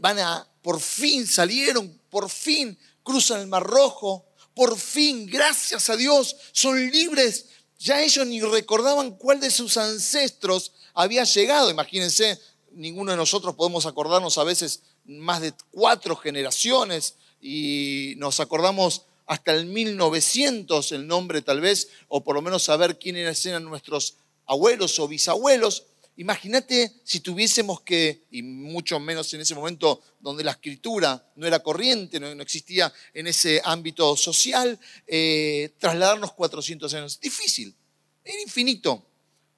van 0.00 0.18
a, 0.18 0.48
por 0.62 0.80
fin 0.80 1.26
salieron, 1.26 2.00
por 2.10 2.28
fin 2.30 2.78
cruzan 3.02 3.40
el 3.40 3.46
Mar 3.46 3.62
Rojo, 3.62 4.26
por 4.54 4.78
fin, 4.78 5.26
gracias 5.26 5.90
a 5.90 5.96
Dios, 5.96 6.36
son 6.52 6.90
libres. 6.90 7.46
Ya 7.78 8.02
ellos 8.02 8.26
ni 8.26 8.40
recordaban 8.40 9.16
cuál 9.16 9.40
de 9.40 9.50
sus 9.50 9.76
ancestros 9.76 10.72
había 10.94 11.24
llegado. 11.24 11.70
Imagínense, 11.70 12.40
ninguno 12.72 13.10
de 13.10 13.16
nosotros 13.16 13.54
podemos 13.56 13.84
acordarnos 13.84 14.38
a 14.38 14.44
veces 14.44 14.82
más 15.04 15.40
de 15.40 15.52
cuatro 15.70 16.16
generaciones 16.16 17.16
y 17.40 18.14
nos 18.16 18.40
acordamos 18.40 19.02
hasta 19.26 19.52
el 19.52 19.66
1900 19.66 20.92
el 20.92 21.06
nombre 21.06 21.42
tal 21.42 21.60
vez, 21.60 21.88
o 22.08 22.22
por 22.22 22.34
lo 22.34 22.42
menos 22.42 22.64
saber 22.64 22.98
quiénes 22.98 23.44
eran 23.46 23.64
nuestros 23.64 24.16
abuelos 24.46 24.98
o 24.98 25.08
bisabuelos. 25.08 25.84
Imagínate 26.16 26.92
si 27.02 27.20
tuviésemos 27.20 27.80
que, 27.80 28.24
y 28.30 28.42
mucho 28.42 29.00
menos 29.00 29.32
en 29.34 29.40
ese 29.40 29.54
momento 29.54 30.00
donde 30.20 30.44
la 30.44 30.52
escritura 30.52 31.26
no 31.34 31.46
era 31.46 31.58
corriente, 31.58 32.20
no, 32.20 32.28
existía 32.40 32.92
en 33.12 33.26
ese 33.26 33.60
ámbito 33.64 34.16
social, 34.16 34.78
eh, 35.06 35.72
trasladarnos 35.78 36.32
400 36.32 36.94
años. 36.94 37.18
Difícil, 37.20 37.74
era 38.22 38.40
infinito. 38.40 39.04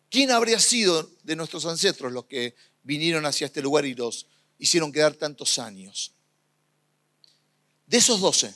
¿Quién 0.09 0.31
habría 0.31 0.59
sido 0.59 1.11
de 1.25 1.37
nuestros 1.37 1.67
ancestros 1.67 2.13
los 2.13 2.25
que 2.25 2.55
vinieron 2.85 3.27
hacia 3.27 3.47
este 3.47 3.61
lugar 3.61 3.85
y 3.85 3.95
los 3.95 4.27
hicieron 4.59 4.93
quedar 4.93 5.15
tantos 5.15 5.59
años? 5.59 6.13
De 7.87 7.99
esos 7.99 8.21
12, 8.21 8.55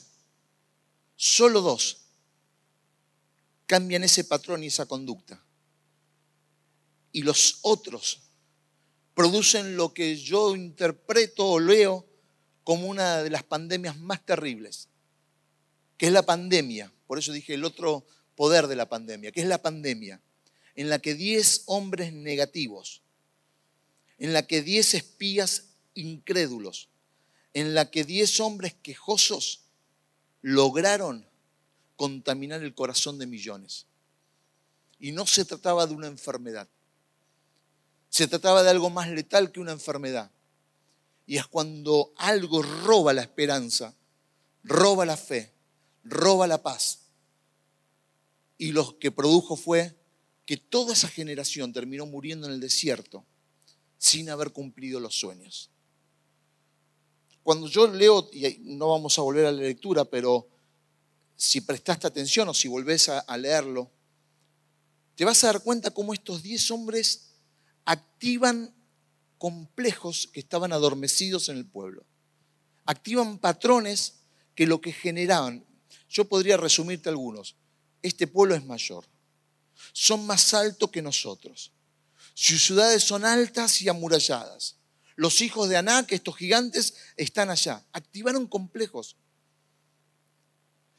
solo 1.23 1.61
dos 1.61 1.99
cambian 3.67 4.03
ese 4.05 4.25
patrón 4.25 4.65
y 4.65 4.69
esa 4.69 4.87
conducta 4.87 5.45
y 7.13 7.25
los 7.25 7.59
otros 7.61 8.23
producen 9.13 9.77
lo 9.77 9.93
que 9.93 10.17
yo 10.17 10.57
interpreto 10.57 11.47
o 11.47 11.61
leo 11.61 12.07
como 12.65 12.87
una 12.87 13.23
de 13.23 13.29
las 13.29 13.43
pandemias 13.43 13.99
más 13.99 14.25
terribles, 14.25 14.89
que 15.99 16.07
es 16.07 16.13
la 16.13 16.23
pandemia. 16.23 16.91
Por 17.07 17.19
eso 17.19 17.33
dije 17.33 17.53
el 17.53 17.65
otro 17.65 18.07
poder 18.35 18.67
de 18.67 18.77
la 18.77 18.89
pandemia, 18.89 19.31
que 19.31 19.43
es 19.43 19.47
la 19.47 19.61
pandemia, 19.61 20.23
en 20.75 20.89
la 20.89 21.01
que 21.01 21.15
10 21.15 21.65
hombres 21.67 22.15
negativos, 22.15 23.03
en 24.17 24.33
la 24.33 24.47
que 24.47 24.63
10 24.63 24.95
espías 24.95 25.67
incrédulos, 25.93 26.89
en 27.53 27.75
la 27.75 27.91
que 27.91 28.05
10 28.05 28.41
hombres 28.41 28.75
quejosos 28.83 29.67
lograron 30.43 31.27
contaminar 31.97 32.63
el 32.63 32.75
corazón 32.75 33.19
de 33.19 33.27
millones. 33.27 33.87
Y 34.99 35.13
no 35.13 35.27
se 35.27 35.45
trataba 35.45 35.87
de 35.87 35.95
una 35.95 36.07
enfermedad, 36.07 36.69
se 38.09 38.27
trataba 38.27 38.63
de 38.63 38.71
algo 38.71 38.91
más 38.91 39.09
letal 39.09 39.53
que 39.53 39.61
una 39.61 39.73
enfermedad. 39.73 40.31
Y 41.27 41.37
es 41.37 41.47
cuando 41.47 42.13
algo 42.17 42.63
roba 42.63 43.13
la 43.13 43.23
esperanza, 43.23 43.95
roba 44.65 45.07
la 45.07 45.17
fe, 45.17 45.53
roba 46.05 46.47
la 46.47 46.63
paz. 46.63 47.01
Y 48.59 48.73
lo 48.73 48.99
que 48.99 49.13
produjo 49.13 49.57
fue 49.57 49.97
que 50.45 50.57
toda 50.57 50.93
esa 50.93 51.09
generación 51.09 51.73
terminó 51.73 52.05
muriendo 52.05 52.47
en 52.49 52.55
el 52.55 52.61
desierto 52.61 53.25
sin 53.97 54.29
haber 54.29 54.51
cumplido 54.51 54.99
los 54.99 55.15
sueños. 55.15 55.71
Cuando 57.43 57.67
yo 57.67 57.87
leo, 57.87 58.29
y 58.33 58.59
no 58.61 58.89
vamos 58.89 59.19
a 59.19 59.23
volver 59.23 59.47
a 59.47 59.53
la 59.53 59.63
lectura, 59.63 60.05
pero 60.05 60.49
si 61.37 61.63
prestaste 61.63 62.07
atención 62.07 62.49
o 62.49 62.55
si 62.55 62.69
volvés 62.69 63.09
a, 63.09 63.37
leerlo, 63.39 63.91
te 65.15 65.25
vas 65.25 65.43
a 65.43 65.47
dar 65.49 65.63
cuenta 65.63 65.91
cómo 65.91 66.13
estos 66.13 66.43
diez 66.43 66.71
hombres 66.71 67.31
activan 67.87 68.75
complejos 69.39 70.29
que 70.33 70.41
estaban 70.41 70.73
adormecidos 70.73 71.49
en 71.49 71.57
el 71.57 71.65
pueblo. 71.65 72.05
Activan 72.85 73.39
patrones 73.39 74.21
que 74.55 74.67
lo 74.67 74.83
que 74.83 74.93
generaban, 74.93 75.65
yo 76.11 76.27
podría 76.27 76.59
resumirte 76.59 77.09
algunos, 77.09 77.57
este 78.03 78.27
pueblo 78.27 78.55
es 78.55 78.65
mayor, 78.67 79.07
son 79.93 80.27
más 80.27 80.53
altos 80.53 80.91
que 80.91 81.01
nosotros, 81.01 81.73
sus 82.35 82.63
ciudades 82.63 83.03
son 83.03 83.25
altas 83.25 83.81
y 83.81 83.89
amuralladas, 83.89 84.77
los 85.21 85.43
hijos 85.43 85.69
de 85.69 85.77
Anak, 85.77 86.13
estos 86.13 86.35
gigantes, 86.35 86.95
están 87.15 87.51
allá, 87.51 87.85
activaron 87.93 88.47
complejos. 88.47 89.17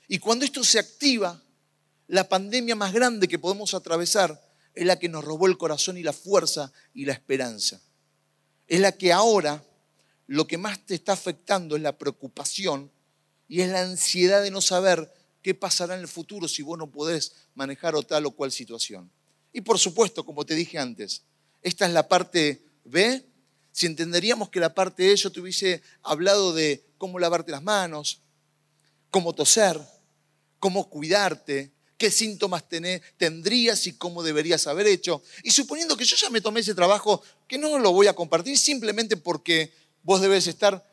Y 0.08 0.20
cuando 0.20 0.46
esto 0.46 0.64
se 0.64 0.78
activa, 0.78 1.42
la 2.06 2.30
pandemia 2.30 2.76
más 2.76 2.94
grande 2.94 3.28
que 3.28 3.40
podemos 3.40 3.74
atravesar 3.74 4.40
es 4.76 4.86
la 4.86 5.00
que 5.00 5.10
nos 5.10 5.26
robó 5.26 5.48
el 5.48 5.58
corazón 5.58 5.98
y 5.98 6.04
la 6.04 6.14
fuerza 6.14 6.72
y 6.94 7.06
la 7.06 7.14
esperanza. 7.14 7.82
Es 8.68 8.80
la 8.80 8.92
que 8.92 9.12
ahora 9.12 9.66
lo 10.28 10.46
que 10.46 10.60
más 10.60 10.86
te 10.86 10.94
está 10.94 11.14
afectando 11.14 11.76
es 11.76 11.82
la 11.82 11.98
preocupación 11.98 12.92
y 13.48 13.62
es 13.62 13.70
la 13.70 13.82
ansiedad 13.82 14.44
de 14.44 14.52
no 14.52 14.62
saber 14.62 15.12
qué 15.42 15.56
pasará 15.56 15.96
en 15.96 16.02
el 16.02 16.08
futuro 16.08 16.48
si 16.48 16.62
vos 16.62 16.78
no 16.78 16.92
podés 16.92 17.32
manejar 17.56 17.96
o 17.96 18.04
tal 18.04 18.28
o 18.28 18.32
cual 18.32 18.52
situación. 18.52 19.10
Y 19.52 19.62
por 19.62 19.80
supuesto, 19.80 20.24
como 20.24 20.46
te 20.46 20.54
dije 20.54 20.78
antes, 20.78 21.24
esta 21.64 21.88
es 21.88 21.92
la 21.92 22.08
parte 22.08 22.64
B. 22.84 23.31
Si 23.72 23.86
entenderíamos 23.86 24.50
que 24.50 24.60
la 24.60 24.74
parte 24.74 25.12
E 25.12 25.16
yo 25.16 25.32
te 25.32 25.40
hubiese 25.40 25.82
hablado 26.04 26.54
de 26.54 26.84
cómo 26.98 27.20
lavarte 27.20 27.52
las 27.52 27.64
manos, 27.64 28.22
cómo 29.10 29.34
toser, 29.34 29.80
cómo 30.60 30.90
cuidarte, 30.90 31.72
qué 31.98 32.10
síntomas 32.10 32.64
tendrías 33.18 33.86
y 33.86 33.94
cómo 33.94 34.24
deberías 34.24 34.66
haber 34.66 34.88
hecho. 34.88 35.22
Y 35.44 35.52
suponiendo 35.52 35.96
que 35.96 36.06
yo 36.06 36.16
ya 36.16 36.32
me 36.32 36.42
tomé 36.42 36.62
ese 36.62 36.74
trabajo, 36.74 37.22
que 37.48 37.58
no 37.58 37.78
lo 37.78 37.92
voy 37.92 38.08
a 38.08 38.14
compartir 38.14 38.58
simplemente 38.58 39.18
porque 39.18 39.72
vos 40.02 40.20
debes 40.20 40.48
estar 40.48 40.84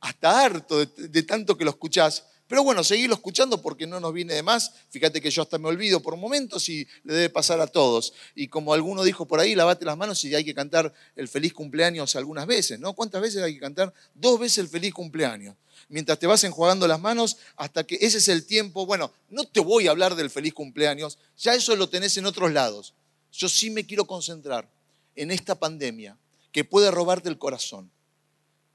hasta 0.00 0.44
harto 0.44 0.84
de, 0.84 1.22
tanto 1.22 1.56
que 1.56 1.64
lo 1.64 1.70
escuchás. 1.70 2.24
Pero 2.50 2.64
bueno, 2.64 2.82
seguirlo 2.82 3.14
escuchando 3.14 3.62
porque 3.62 3.86
no 3.86 4.00
nos 4.00 4.12
viene 4.12 4.34
de 4.34 4.42
más. 4.42 4.72
Fíjate 4.88 5.20
que 5.20 5.30
yo 5.30 5.42
hasta 5.42 5.56
me 5.56 5.68
olvido 5.68 6.00
por 6.02 6.16
momentos 6.16 6.68
y 6.68 6.84
le 7.04 7.14
debe 7.14 7.28
pasar 7.30 7.60
a 7.60 7.68
todos. 7.68 8.12
Y 8.34 8.48
como 8.48 8.74
alguno 8.74 9.04
dijo 9.04 9.24
por 9.24 9.38
ahí, 9.38 9.54
lavate 9.54 9.84
las 9.84 9.96
manos 9.96 10.24
y 10.24 10.34
hay 10.34 10.44
que 10.44 10.52
cantar 10.52 10.92
el 11.14 11.28
feliz 11.28 11.52
cumpleaños 11.52 12.16
algunas 12.16 12.48
veces, 12.48 12.80
¿no? 12.80 12.92
¿Cuántas 12.92 13.22
veces 13.22 13.40
hay 13.44 13.54
que 13.54 13.60
cantar? 13.60 13.94
Dos 14.14 14.40
veces 14.40 14.58
el 14.58 14.68
feliz 14.68 14.92
cumpleaños 14.92 15.54
mientras 15.88 16.18
te 16.18 16.26
vas 16.26 16.42
enjuagando 16.42 16.88
las 16.88 17.00
manos 17.00 17.36
hasta 17.54 17.84
que 17.84 17.98
ese 18.00 18.18
es 18.18 18.26
el 18.26 18.44
tiempo. 18.44 18.84
Bueno, 18.84 19.12
no 19.28 19.44
te 19.44 19.60
voy 19.60 19.86
a 19.86 19.92
hablar 19.92 20.16
del 20.16 20.28
feliz 20.28 20.52
cumpleaños, 20.52 21.18
ya 21.38 21.54
eso 21.54 21.76
lo 21.76 21.88
tenés 21.88 22.16
en 22.16 22.26
otros 22.26 22.50
lados. 22.50 22.94
Yo 23.30 23.48
sí 23.48 23.70
me 23.70 23.86
quiero 23.86 24.06
concentrar 24.06 24.68
en 25.14 25.30
esta 25.30 25.54
pandemia 25.54 26.18
que 26.50 26.64
puede 26.64 26.90
robarte 26.90 27.28
el 27.28 27.38
corazón. 27.38 27.92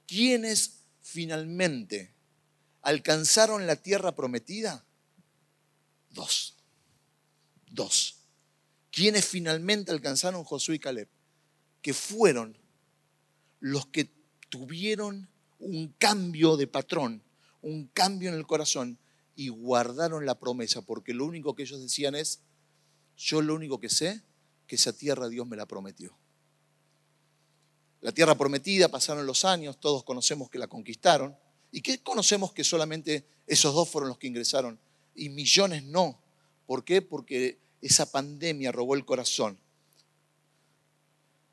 ¿Quiénes 0.07 0.75
finalmente 1.01 2.14
alcanzaron 2.85 3.65
la 3.65 3.75
tierra 3.75 4.15
prometida? 4.15 4.85
Dos. 6.11 6.55
Dos. 7.67 8.19
¿Quiénes 8.91 9.25
finalmente 9.25 9.91
alcanzaron 9.91 10.43
Josué 10.43 10.75
y 10.75 10.79
Caleb? 10.79 11.09
Que 11.81 11.95
fueron 11.95 12.55
los 13.59 13.87
que 13.87 14.09
tuvieron 14.49 15.27
un 15.57 15.95
cambio 15.97 16.57
de 16.57 16.67
patrón, 16.67 17.23
un 17.63 17.87
cambio 17.87 18.29
en 18.29 18.35
el 18.35 18.45
corazón 18.45 18.99
y 19.35 19.49
guardaron 19.49 20.27
la 20.27 20.39
promesa, 20.39 20.83
porque 20.83 21.15
lo 21.15 21.25
único 21.25 21.55
que 21.55 21.63
ellos 21.63 21.81
decían 21.81 22.13
es, 22.13 22.41
yo 23.17 23.41
lo 23.41 23.55
único 23.55 23.79
que 23.79 23.89
sé 23.89 24.21
que 24.67 24.75
esa 24.75 24.93
tierra 24.93 25.27
Dios 25.27 25.47
me 25.47 25.57
la 25.57 25.65
prometió. 25.65 26.15
La 28.01 28.11
tierra 28.11 28.35
prometida, 28.35 28.89
pasaron 28.89 29.25
los 29.25 29.43
años, 29.43 29.79
todos 29.79 30.03
conocemos 30.03 30.51
que 30.51 30.59
la 30.59 30.67
conquistaron. 30.67 31.35
¿Y 31.75 31.81
qué 31.81 31.97
conocemos 31.97 32.53
que 32.53 32.63
solamente 32.63 33.25
esos 33.47 33.75
dos 33.75 33.89
fueron 33.89 34.07
los 34.07 34.17
que 34.17 34.27
ingresaron? 34.27 34.79
Y 35.13 35.27
millones 35.27 35.83
no. 35.83 36.17
¿Por 36.67 36.85
qué? 36.85 37.01
Porque 37.01 37.57
esa 37.81 38.09
pandemia 38.09 38.71
robó 38.71 38.95
el 38.95 39.03
corazón 39.03 39.57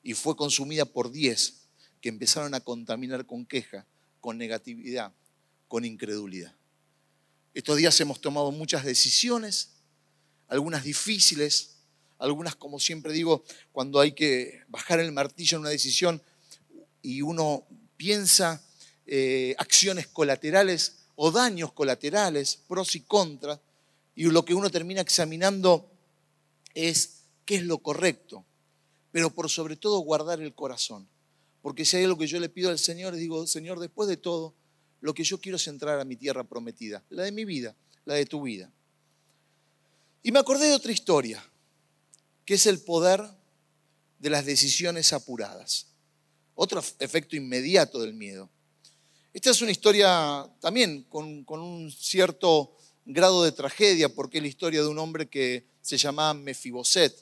y 0.04 0.14
fue 0.14 0.36
consumida 0.36 0.84
por 0.84 1.10
diez 1.10 1.62
que 2.00 2.08
empezaron 2.08 2.54
a 2.54 2.60
contaminar 2.60 3.26
con 3.26 3.44
queja, 3.44 3.84
con 4.20 4.38
negatividad, 4.38 5.12
con 5.66 5.84
incredulidad. 5.84 6.54
Estos 7.52 7.76
días 7.76 8.00
hemos 8.00 8.20
tomado 8.20 8.52
muchas 8.52 8.84
decisiones, 8.84 9.70
algunas 10.46 10.84
difíciles, 10.84 11.78
algunas, 12.20 12.54
como 12.54 12.78
siempre 12.78 13.12
digo, 13.12 13.42
cuando 13.72 13.98
hay 13.98 14.12
que 14.12 14.62
bajar 14.68 15.00
el 15.00 15.10
martillo 15.10 15.56
en 15.56 15.62
una 15.62 15.70
decisión 15.70 16.22
y 17.02 17.22
uno 17.22 17.66
piensa 17.96 18.62
eh, 19.14 19.54
acciones 19.58 20.06
colaterales 20.06 20.94
o 21.16 21.30
daños 21.30 21.70
colaterales, 21.74 22.60
pros 22.66 22.96
y 22.96 23.00
contras, 23.00 23.60
y 24.14 24.24
lo 24.24 24.42
que 24.42 24.54
uno 24.54 24.70
termina 24.70 25.02
examinando 25.02 25.86
es 26.72 27.24
qué 27.44 27.56
es 27.56 27.62
lo 27.64 27.76
correcto, 27.76 28.42
pero 29.10 29.28
por 29.28 29.50
sobre 29.50 29.76
todo 29.76 29.98
guardar 29.98 30.40
el 30.40 30.54
corazón. 30.54 31.06
Porque 31.60 31.84
si 31.84 31.98
hay 31.98 32.04
algo 32.04 32.16
que 32.16 32.26
yo 32.26 32.40
le 32.40 32.48
pido 32.48 32.70
al 32.70 32.78
Señor, 32.78 33.14
digo, 33.14 33.46
Señor, 33.46 33.80
después 33.80 34.08
de 34.08 34.16
todo, 34.16 34.54
lo 35.02 35.12
que 35.12 35.24
yo 35.24 35.38
quiero 35.38 35.56
es 35.56 35.68
entrar 35.68 36.00
a 36.00 36.06
mi 36.06 36.16
tierra 36.16 36.42
prometida, 36.42 37.04
la 37.10 37.24
de 37.24 37.32
mi 37.32 37.44
vida, 37.44 37.76
la 38.06 38.14
de 38.14 38.24
tu 38.24 38.40
vida. 38.40 38.72
Y 40.22 40.32
me 40.32 40.38
acordé 40.38 40.68
de 40.68 40.74
otra 40.74 40.90
historia, 40.90 41.44
que 42.46 42.54
es 42.54 42.64
el 42.64 42.80
poder 42.80 43.22
de 44.20 44.30
las 44.30 44.46
decisiones 44.46 45.12
apuradas. 45.12 45.88
Otro 46.54 46.82
efecto 46.98 47.36
inmediato 47.36 48.00
del 48.00 48.14
miedo. 48.14 48.48
Esta 49.34 49.50
es 49.50 49.62
una 49.62 49.70
historia 49.70 50.46
también 50.60 51.04
con, 51.04 51.46
un 51.48 51.90
cierto 51.90 52.76
grado 53.06 53.44
de 53.44 53.52
tragedia, 53.52 54.10
porque 54.10 54.36
es 54.36 54.42
la 54.42 54.48
historia 54.48 54.82
de 54.82 54.88
un 54.88 54.98
hombre 54.98 55.26
que 55.26 55.64
se 55.80 55.96
llamaba 55.96 56.34
Mefiboset. 56.34 57.16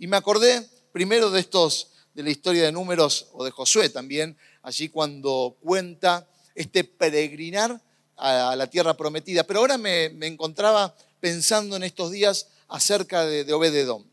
Y 0.00 0.08
me 0.08 0.16
acordé 0.16 0.68
primero 0.90 1.30
de 1.30 1.38
estos, 1.38 1.92
de 2.14 2.24
la 2.24 2.30
historia 2.30 2.64
de 2.64 2.72
números, 2.72 3.28
o 3.32 3.44
de 3.44 3.52
Josué 3.52 3.90
también, 3.90 4.36
allí 4.62 4.88
cuando 4.88 5.56
cuenta 5.62 6.28
este 6.56 6.82
peregrinar 6.82 7.80
a 8.16 8.56
la 8.56 8.66
tierra 8.68 8.96
prometida. 8.96 9.44
Pero 9.44 9.60
ahora 9.60 9.78
me, 9.78 10.06
encontraba 10.26 10.96
pensando 11.20 11.76
en 11.76 11.84
estos 11.84 12.10
días 12.10 12.48
acerca 12.66 13.24
de, 13.24 13.44
de 13.44 13.52
Obededón. 13.52 14.04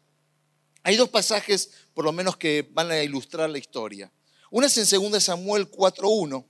Hay 0.83 0.97
dos 0.97 1.09
pasajes, 1.09 1.71
por 1.95 2.05
lo 2.05 2.11
menos, 2.11 2.37
que 2.37 2.69
van 2.73 2.91
a 2.91 3.01
ilustrar 3.01 3.49
la 3.49 3.57
historia. 3.57 4.11
Una 4.51 4.67
es 4.67 4.77
en 4.77 5.11
2 5.11 5.23
Samuel 5.23 5.71
4.1. 5.71 6.45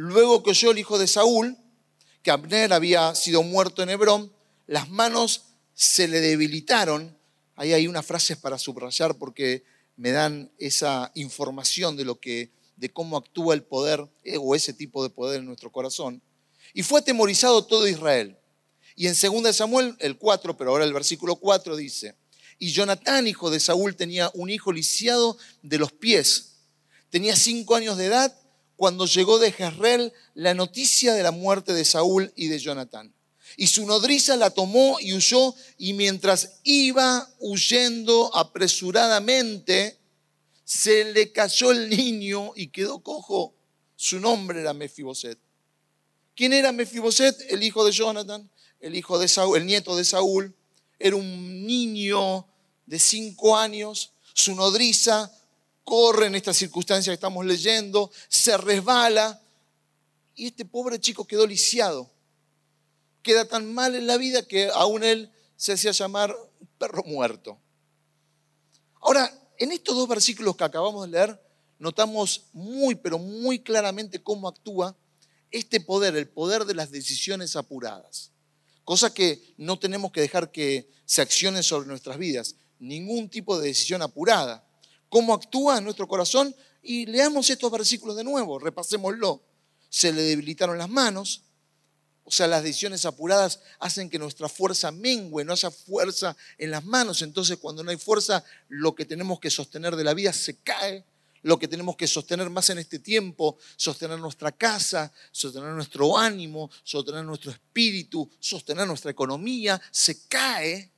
Luego 0.00 0.44
que 0.44 0.50
oyó 0.50 0.70
el 0.70 0.78
hijo 0.78 0.96
de 0.96 1.08
Saúl, 1.08 1.56
que 2.22 2.30
Abner 2.30 2.72
había 2.72 3.16
sido 3.16 3.42
muerto 3.42 3.82
en 3.82 3.88
Hebrón, 3.90 4.32
las 4.68 4.88
manos 4.88 5.46
se 5.74 6.06
le 6.06 6.20
debilitaron. 6.20 7.18
Ahí 7.56 7.72
hay 7.72 7.88
unas 7.88 8.06
frases 8.06 8.36
para 8.36 8.58
subrayar 8.58 9.18
porque 9.18 9.64
me 9.96 10.12
dan 10.12 10.52
esa 10.56 11.10
información 11.16 11.96
de 11.96 12.04
lo 12.04 12.20
que 12.20 12.52
de 12.76 12.92
cómo 12.92 13.16
actúa 13.16 13.54
el 13.54 13.64
poder 13.64 14.08
eh, 14.22 14.36
o 14.40 14.54
ese 14.54 14.72
tipo 14.72 15.02
de 15.02 15.10
poder 15.10 15.40
en 15.40 15.46
nuestro 15.46 15.72
corazón. 15.72 16.22
Y 16.74 16.84
fue 16.84 17.00
atemorizado 17.00 17.66
todo 17.66 17.88
Israel. 17.88 18.38
Y 18.94 19.08
en 19.08 19.16
2 19.20 19.56
Samuel, 19.56 19.96
el 19.98 20.16
4, 20.16 20.56
pero 20.56 20.70
ahora 20.70 20.84
el 20.84 20.92
versículo 20.92 21.34
4 21.34 21.74
dice, 21.74 22.14
y 22.60 22.70
Jonatán, 22.70 23.26
hijo 23.26 23.50
de 23.50 23.58
Saúl, 23.58 23.96
tenía 23.96 24.30
un 24.34 24.48
hijo 24.48 24.70
lisiado 24.70 25.36
de 25.62 25.78
los 25.78 25.90
pies. 25.90 26.58
Tenía 27.10 27.34
cinco 27.34 27.74
años 27.74 27.96
de 27.96 28.06
edad 28.06 28.47
cuando 28.78 29.06
llegó 29.06 29.40
de 29.40 29.50
Jezreel 29.50 30.12
la 30.34 30.54
noticia 30.54 31.12
de 31.12 31.24
la 31.24 31.32
muerte 31.32 31.72
de 31.72 31.84
Saúl 31.84 32.32
y 32.36 32.46
de 32.46 32.60
Jonatán. 32.60 33.12
Y 33.56 33.66
su 33.66 33.84
nodriza 33.84 34.36
la 34.36 34.50
tomó 34.50 34.98
y 35.00 35.14
huyó, 35.14 35.52
y 35.78 35.94
mientras 35.94 36.60
iba 36.62 37.28
huyendo 37.40 38.30
apresuradamente, 38.36 39.98
se 40.64 41.12
le 41.12 41.32
cayó 41.32 41.72
el 41.72 41.90
niño 41.90 42.52
y 42.54 42.68
quedó 42.68 43.00
cojo. 43.00 43.52
Su 43.96 44.20
nombre 44.20 44.60
era 44.60 44.72
Mefiboset. 44.72 45.40
¿Quién 46.36 46.52
era 46.52 46.70
Mefiboset? 46.70 47.36
El 47.50 47.64
hijo 47.64 47.84
de 47.84 47.90
Jonathan, 47.90 48.48
el 48.78 48.94
hijo 48.94 49.18
de 49.18 49.26
Saúl, 49.26 49.58
el 49.58 49.66
nieto 49.66 49.96
de 49.96 50.04
Saúl. 50.04 50.54
Era 51.00 51.16
un 51.16 51.66
niño 51.66 52.46
de 52.86 53.00
cinco 53.00 53.56
años. 53.56 54.12
Su 54.34 54.54
nodriza 54.54 55.32
corre 55.88 56.26
en 56.26 56.34
esta 56.34 56.52
circunstancia 56.52 57.10
que 57.10 57.14
estamos 57.14 57.46
leyendo, 57.46 58.10
se 58.28 58.58
resbala 58.58 59.40
y 60.34 60.48
este 60.48 60.66
pobre 60.66 61.00
chico 61.00 61.26
quedó 61.26 61.46
lisiado. 61.46 62.10
Queda 63.22 63.46
tan 63.46 63.72
mal 63.72 63.94
en 63.94 64.06
la 64.06 64.18
vida 64.18 64.42
que 64.42 64.68
aún 64.74 65.02
él 65.02 65.32
se 65.56 65.72
hacía 65.72 65.92
llamar 65.92 66.36
perro 66.76 67.04
muerto. 67.04 67.58
Ahora, 69.00 69.32
en 69.56 69.72
estos 69.72 69.96
dos 69.96 70.06
versículos 70.06 70.56
que 70.56 70.64
acabamos 70.64 71.06
de 71.06 71.12
leer, 71.12 71.42
notamos 71.78 72.42
muy, 72.52 72.94
pero 72.94 73.18
muy 73.18 73.58
claramente 73.58 74.22
cómo 74.22 74.46
actúa 74.46 74.94
este 75.50 75.80
poder, 75.80 76.14
el 76.16 76.28
poder 76.28 76.66
de 76.66 76.74
las 76.74 76.90
decisiones 76.90 77.56
apuradas. 77.56 78.30
Cosa 78.84 79.14
que 79.14 79.54
no 79.56 79.78
tenemos 79.78 80.12
que 80.12 80.20
dejar 80.20 80.52
que 80.52 80.90
se 81.06 81.22
accione 81.22 81.62
sobre 81.62 81.88
nuestras 81.88 82.18
vidas. 82.18 82.56
Ningún 82.78 83.30
tipo 83.30 83.58
de 83.58 83.68
decisión 83.68 84.02
apurada 84.02 84.67
cómo 85.08 85.34
actúa 85.34 85.78
en 85.78 85.84
nuestro 85.84 86.06
corazón 86.06 86.54
y 86.82 87.06
leamos 87.06 87.50
estos 87.50 87.70
versículos 87.70 88.16
de 88.16 88.24
nuevo, 88.24 88.58
repasémoslo. 88.58 89.42
Se 89.90 90.12
le 90.12 90.22
debilitaron 90.22 90.76
las 90.78 90.88
manos, 90.88 91.42
o 92.28 92.30
sea, 92.30 92.46
las 92.46 92.62
decisiones 92.62 93.06
apuradas 93.06 93.60
hacen 93.78 94.10
que 94.10 94.18
nuestra 94.18 94.50
fuerza 94.50 94.92
mengue, 94.92 95.46
no 95.46 95.54
haya 95.54 95.70
fuerza 95.70 96.36
en 96.58 96.70
las 96.70 96.84
manos. 96.84 97.22
Entonces, 97.22 97.56
cuando 97.56 97.82
no 97.82 97.90
hay 97.90 97.96
fuerza, 97.96 98.44
lo 98.68 98.94
que 98.94 99.06
tenemos 99.06 99.40
que 99.40 99.48
sostener 99.48 99.96
de 99.96 100.04
la 100.04 100.12
vida 100.12 100.34
se 100.34 100.58
cae. 100.58 101.06
Lo 101.40 101.58
que 101.58 101.68
tenemos 101.68 101.96
que 101.96 102.06
sostener 102.06 102.50
más 102.50 102.68
en 102.68 102.76
este 102.76 102.98
tiempo, 102.98 103.56
sostener 103.76 104.18
nuestra 104.18 104.52
casa, 104.52 105.10
sostener 105.32 105.70
nuestro 105.70 106.18
ánimo, 106.18 106.70
sostener 106.84 107.24
nuestro 107.24 107.50
espíritu, 107.50 108.28
sostener 108.38 108.86
nuestra 108.86 109.10
economía, 109.10 109.80
se 109.90 110.26
cae. 110.26 110.92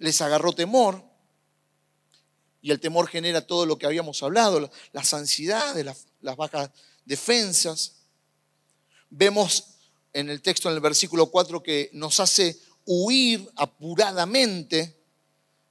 Les 0.00 0.20
agarró 0.22 0.54
temor, 0.54 1.04
y 2.66 2.72
el 2.72 2.80
temor 2.80 3.06
genera 3.06 3.46
todo 3.46 3.64
lo 3.64 3.78
que 3.78 3.86
habíamos 3.86 4.24
hablado, 4.24 4.68
las 4.92 5.14
ansiedades, 5.14 5.86
las, 6.20 6.36
bajas 6.36 6.70
defensas. 7.04 7.92
Vemos 9.08 9.68
en 10.12 10.28
el 10.30 10.42
texto, 10.42 10.68
en 10.68 10.74
el 10.74 10.80
versículo 10.80 11.26
4, 11.26 11.62
que 11.62 11.90
nos 11.92 12.18
hace 12.18 12.58
huir 12.84 13.48
apuradamente 13.54 14.96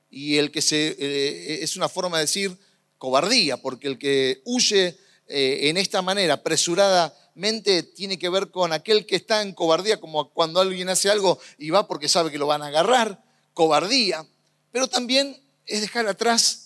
y 0.10 0.38
el 0.38 0.52
que 0.52 0.62
se, 0.62 0.96
eh, 0.98 1.64
es 1.64 1.76
una 1.76 1.90
forma 1.90 2.16
de 2.18 2.24
decir 2.24 2.58
cobardía, 2.98 3.58
porque 3.58 3.90
el 3.90 4.00
que 4.00 4.42
huye 4.46 4.98
eh, 5.28 5.60
en 5.64 5.76
esta 5.76 6.02
manera, 6.02 6.36
apresuradamente, 6.36 7.84
tiene 7.84 8.18
que 8.18 8.30
ver 8.30 8.52
con 8.52 8.72
aquel 8.72 9.06
que 9.06 9.18
está 9.18 9.42
en 9.42 9.52
cobardía, 9.52 10.00
como 10.00 10.30
cuando 10.30 10.62
alguien 10.62 10.88
hace 10.88 11.10
algo 11.10 11.40
y 11.58 11.72
va 11.72 11.90
porque 11.90 12.08
sabe 12.08 12.32
que 12.32 12.38
lo 12.38 12.48
van 12.48 12.62
a 12.62 12.68
agarrar, 12.68 13.22
cobardía, 13.54 14.26
pero 14.72 14.88
también 14.88 15.38
es 15.66 15.82
dejar 15.82 16.08
atrás 16.08 16.65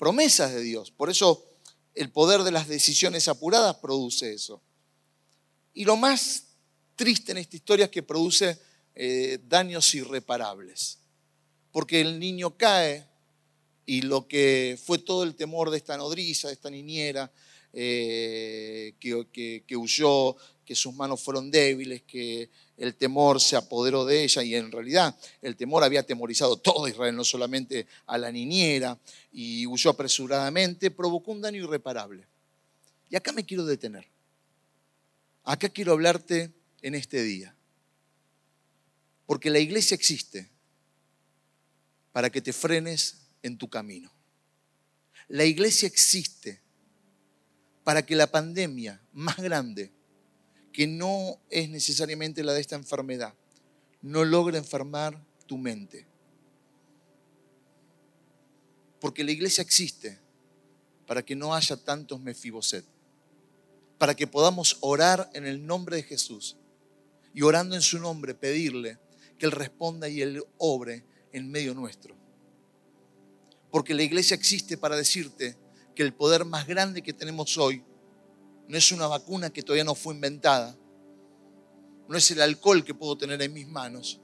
promesas 0.00 0.54
de 0.54 0.62
Dios. 0.62 0.90
Por 0.90 1.10
eso 1.10 1.46
el 1.94 2.10
poder 2.10 2.42
de 2.42 2.50
las 2.50 2.68
decisiones 2.68 3.28
apuradas 3.28 3.76
produce 3.76 4.32
eso. 4.32 4.62
Y 5.74 5.84
lo 5.84 5.98
más 5.98 6.46
triste 6.96 7.32
en 7.32 7.38
esta 7.38 7.56
historia 7.56 7.84
es 7.84 7.90
que 7.90 8.02
produce 8.02 8.58
eh, 8.94 9.38
daños 9.46 9.94
irreparables. 9.94 11.00
Porque 11.70 12.00
el 12.00 12.18
niño 12.18 12.56
cae 12.56 13.06
y 13.84 14.00
lo 14.00 14.26
que 14.26 14.80
fue 14.82 14.98
todo 14.98 15.22
el 15.22 15.34
temor 15.34 15.68
de 15.70 15.76
esta 15.76 15.98
nodriza, 15.98 16.48
de 16.48 16.54
esta 16.54 16.70
niñera, 16.70 17.30
eh, 17.74 18.94
que, 18.98 19.76
huyó, 19.76 20.34
que 20.64 20.74
sus 20.74 20.94
manos 20.94 21.20
fueron 21.20 21.50
débiles, 21.50 22.02
que 22.02 22.48
el 22.80 22.94
temor 22.94 23.42
se 23.42 23.56
apoderó 23.56 24.06
de 24.06 24.24
ella 24.24 24.42
y 24.42 24.54
en 24.54 24.72
realidad 24.72 25.14
el 25.42 25.54
temor 25.54 25.84
había 25.84 26.02
temorizado 26.02 26.56
todo 26.56 26.88
Israel, 26.88 27.14
no 27.14 27.24
solamente 27.24 27.86
a 28.06 28.16
la 28.16 28.32
niñera, 28.32 28.98
y 29.30 29.66
huyó 29.66 29.90
apresuradamente, 29.90 30.90
provocó 30.90 31.32
un 31.32 31.42
daño 31.42 31.62
irreparable. 31.62 32.26
Y 33.10 33.16
acá 33.16 33.32
me 33.32 33.44
quiero 33.44 33.66
detener. 33.66 34.08
Acá 35.44 35.68
quiero 35.68 35.92
hablarte 35.92 36.54
en 36.80 36.94
este 36.94 37.22
día. 37.22 37.54
Porque 39.26 39.50
la 39.50 39.58
iglesia 39.58 39.94
existe 39.94 40.48
para 42.12 42.30
que 42.30 42.40
te 42.40 42.54
frenes 42.54 43.26
en 43.42 43.58
tu 43.58 43.68
camino. 43.68 44.10
La 45.28 45.44
iglesia 45.44 45.86
existe 45.86 46.62
para 47.84 48.06
que 48.06 48.16
la 48.16 48.26
pandemia 48.26 49.02
más 49.12 49.36
grande 49.36 49.92
que 50.72 50.86
no 50.86 51.40
es 51.50 51.68
necesariamente 51.68 52.42
la 52.42 52.52
de 52.52 52.60
esta 52.60 52.76
enfermedad, 52.76 53.34
no 54.02 54.24
logra 54.24 54.58
enfermar 54.58 55.24
tu 55.46 55.58
mente. 55.58 56.06
Porque 59.00 59.24
la 59.24 59.32
iglesia 59.32 59.62
existe 59.62 60.18
para 61.06 61.24
que 61.24 61.34
no 61.34 61.54
haya 61.54 61.76
tantos 61.76 62.20
Mefiboset. 62.20 62.84
Para 63.98 64.14
que 64.14 64.26
podamos 64.26 64.78
orar 64.80 65.28
en 65.34 65.46
el 65.46 65.66
nombre 65.66 65.96
de 65.96 66.02
Jesús. 66.02 66.56
Y 67.34 67.42
orando 67.42 67.74
en 67.74 67.82
su 67.82 67.98
nombre, 67.98 68.34
pedirle 68.34 68.98
que 69.38 69.46
Él 69.46 69.52
responda 69.52 70.08
y 70.08 70.22
Él 70.22 70.44
obre 70.58 71.04
en 71.32 71.50
medio 71.50 71.74
nuestro. 71.74 72.14
Porque 73.70 73.94
la 73.94 74.02
iglesia 74.02 74.34
existe 74.34 74.76
para 74.76 74.96
decirte 74.96 75.56
que 75.94 76.02
el 76.02 76.12
poder 76.12 76.44
más 76.44 76.66
grande 76.66 77.02
que 77.02 77.12
tenemos 77.12 77.56
hoy 77.58 77.84
no 78.70 78.78
es 78.78 78.92
una 78.92 79.08
vacuna 79.08 79.50
que 79.50 79.64
todavía 79.64 79.82
no 79.82 79.96
fue 79.96 80.14
inventada, 80.14 80.76
no 82.08 82.16
es 82.16 82.30
el 82.30 82.40
alcohol 82.40 82.84
que 82.84 82.94
puedo 82.94 83.18
tener 83.18 83.42
en 83.42 83.52
mis 83.52 83.66
manos, 83.66 84.20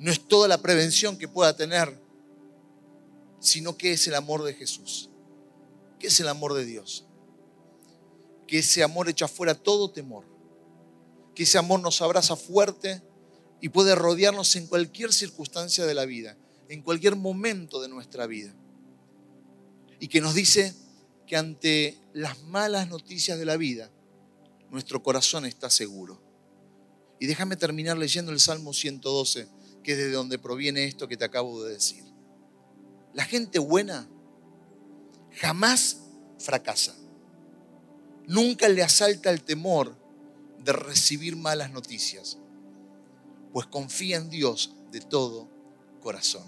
no 0.00 0.10
es 0.10 0.26
toda 0.26 0.48
la 0.48 0.58
prevención 0.58 1.16
que 1.16 1.28
pueda 1.28 1.54
tener, 1.54 1.96
sino 3.38 3.76
que 3.76 3.92
es 3.92 4.04
el 4.08 4.16
amor 4.16 4.42
de 4.42 4.54
Jesús, 4.54 5.10
que 6.00 6.08
es 6.08 6.18
el 6.18 6.26
amor 6.26 6.54
de 6.54 6.64
Dios, 6.64 7.06
que 8.48 8.58
ese 8.58 8.82
amor 8.82 9.08
echa 9.08 9.28
fuera 9.28 9.54
todo 9.54 9.92
temor, 9.92 10.24
que 11.32 11.44
ese 11.44 11.56
amor 11.56 11.78
nos 11.78 12.02
abraza 12.02 12.34
fuerte 12.34 13.00
y 13.60 13.68
puede 13.68 13.94
rodearnos 13.94 14.56
en 14.56 14.66
cualquier 14.66 15.12
circunstancia 15.12 15.86
de 15.86 15.94
la 15.94 16.04
vida, 16.04 16.36
en 16.68 16.82
cualquier 16.82 17.14
momento 17.14 17.80
de 17.80 17.88
nuestra 17.88 18.26
vida. 18.26 18.52
Y 20.00 20.08
que 20.08 20.20
nos 20.20 20.34
dice 20.34 20.74
que 21.28 21.36
ante 21.36 22.01
las 22.12 22.42
malas 22.42 22.88
noticias 22.88 23.38
de 23.38 23.44
la 23.44 23.56
vida, 23.56 23.90
nuestro 24.70 25.02
corazón 25.02 25.44
está 25.46 25.70
seguro. 25.70 26.20
Y 27.18 27.26
déjame 27.26 27.56
terminar 27.56 27.96
leyendo 27.96 28.32
el 28.32 28.40
Salmo 28.40 28.72
112, 28.72 29.48
que 29.82 29.92
es 29.92 29.98
de 29.98 30.10
donde 30.10 30.38
proviene 30.38 30.84
esto 30.84 31.08
que 31.08 31.16
te 31.16 31.24
acabo 31.24 31.62
de 31.62 31.74
decir. 31.74 32.04
La 33.14 33.24
gente 33.24 33.58
buena 33.58 34.08
jamás 35.32 35.98
fracasa. 36.38 36.94
Nunca 38.26 38.68
le 38.68 38.82
asalta 38.82 39.30
el 39.30 39.42
temor 39.42 39.96
de 40.58 40.72
recibir 40.72 41.36
malas 41.36 41.70
noticias, 41.70 42.38
pues 43.52 43.66
confía 43.66 44.16
en 44.16 44.30
Dios 44.30 44.74
de 44.90 45.00
todo 45.00 45.48
corazón. 46.00 46.44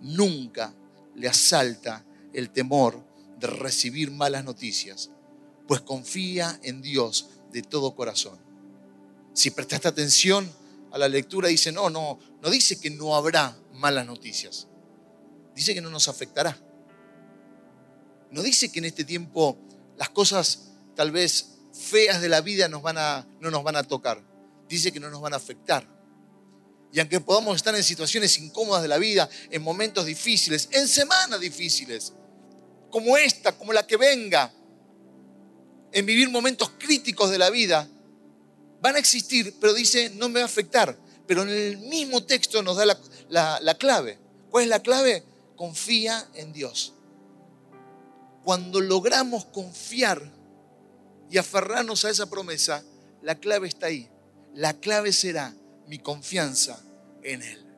Nunca 0.00 0.74
le 1.14 1.28
asalta 1.28 2.04
el 2.32 2.50
temor 2.50 3.04
de 3.42 3.48
recibir 3.48 4.12
malas 4.12 4.44
noticias, 4.44 5.10
pues 5.66 5.80
confía 5.80 6.60
en 6.62 6.80
Dios 6.80 7.28
de 7.50 7.62
todo 7.62 7.94
corazón. 7.94 8.38
Si 9.34 9.50
prestaste 9.50 9.88
atención 9.88 10.50
a 10.92 10.98
la 10.98 11.08
lectura, 11.08 11.48
dice, 11.48 11.72
no, 11.72 11.90
no, 11.90 12.20
no 12.40 12.50
dice 12.50 12.78
que 12.78 12.90
no 12.90 13.16
habrá 13.16 13.56
malas 13.74 14.06
noticias, 14.06 14.68
dice 15.56 15.74
que 15.74 15.80
no 15.80 15.90
nos 15.90 16.06
afectará. 16.06 16.56
No 18.30 18.42
dice 18.42 18.70
que 18.70 18.78
en 18.78 18.86
este 18.86 19.04
tiempo 19.04 19.58
las 19.98 20.08
cosas 20.08 20.70
tal 20.94 21.10
vez 21.10 21.58
feas 21.72 22.22
de 22.22 22.28
la 22.28 22.40
vida 22.42 22.68
nos 22.68 22.80
van 22.80 22.96
a, 22.96 23.26
no 23.40 23.50
nos 23.50 23.64
van 23.64 23.76
a 23.76 23.82
tocar, 23.82 24.22
dice 24.68 24.92
que 24.92 25.00
no 25.00 25.10
nos 25.10 25.20
van 25.20 25.34
a 25.34 25.36
afectar. 25.36 25.86
Y 26.92 27.00
aunque 27.00 27.20
podamos 27.20 27.56
estar 27.56 27.74
en 27.74 27.82
situaciones 27.82 28.38
incómodas 28.38 28.82
de 28.82 28.88
la 28.88 28.98
vida, 28.98 29.28
en 29.50 29.62
momentos 29.62 30.06
difíciles, 30.06 30.68
en 30.72 30.86
semanas 30.86 31.40
difíciles, 31.40 32.12
como 32.92 33.16
esta, 33.16 33.58
como 33.58 33.72
la 33.72 33.84
que 33.86 33.96
venga, 33.96 34.52
en 35.90 36.06
vivir 36.06 36.30
momentos 36.30 36.70
críticos 36.78 37.30
de 37.30 37.38
la 37.38 37.50
vida, 37.50 37.88
van 38.80 38.96
a 38.96 38.98
existir, 38.98 39.56
pero 39.60 39.74
dice, 39.74 40.10
no 40.10 40.28
me 40.28 40.40
va 40.40 40.44
a 40.44 40.46
afectar. 40.46 40.96
Pero 41.26 41.42
en 41.42 41.48
el 41.48 41.78
mismo 41.78 42.24
texto 42.24 42.62
nos 42.62 42.76
da 42.76 42.84
la, 42.84 43.60
la 43.60 43.74
clave. 43.78 44.18
¿Cuál 44.50 44.64
es 44.64 44.70
la 44.70 44.82
clave? 44.82 45.24
Confía 45.56 46.28
en 46.34 46.52
Dios. 46.52 46.92
Cuando 48.44 48.80
logramos 48.80 49.46
confiar 49.46 50.30
y 51.30 51.38
aferrarnos 51.38 52.04
a 52.04 52.10
esa 52.10 52.28
promesa, 52.28 52.84
la 53.22 53.36
clave 53.36 53.68
está 53.68 53.86
ahí. 53.86 54.10
La 54.54 54.74
clave 54.74 55.12
será 55.12 55.54
mi 55.86 55.98
confianza 55.98 56.78
en 57.22 57.42
Él. 57.42 57.71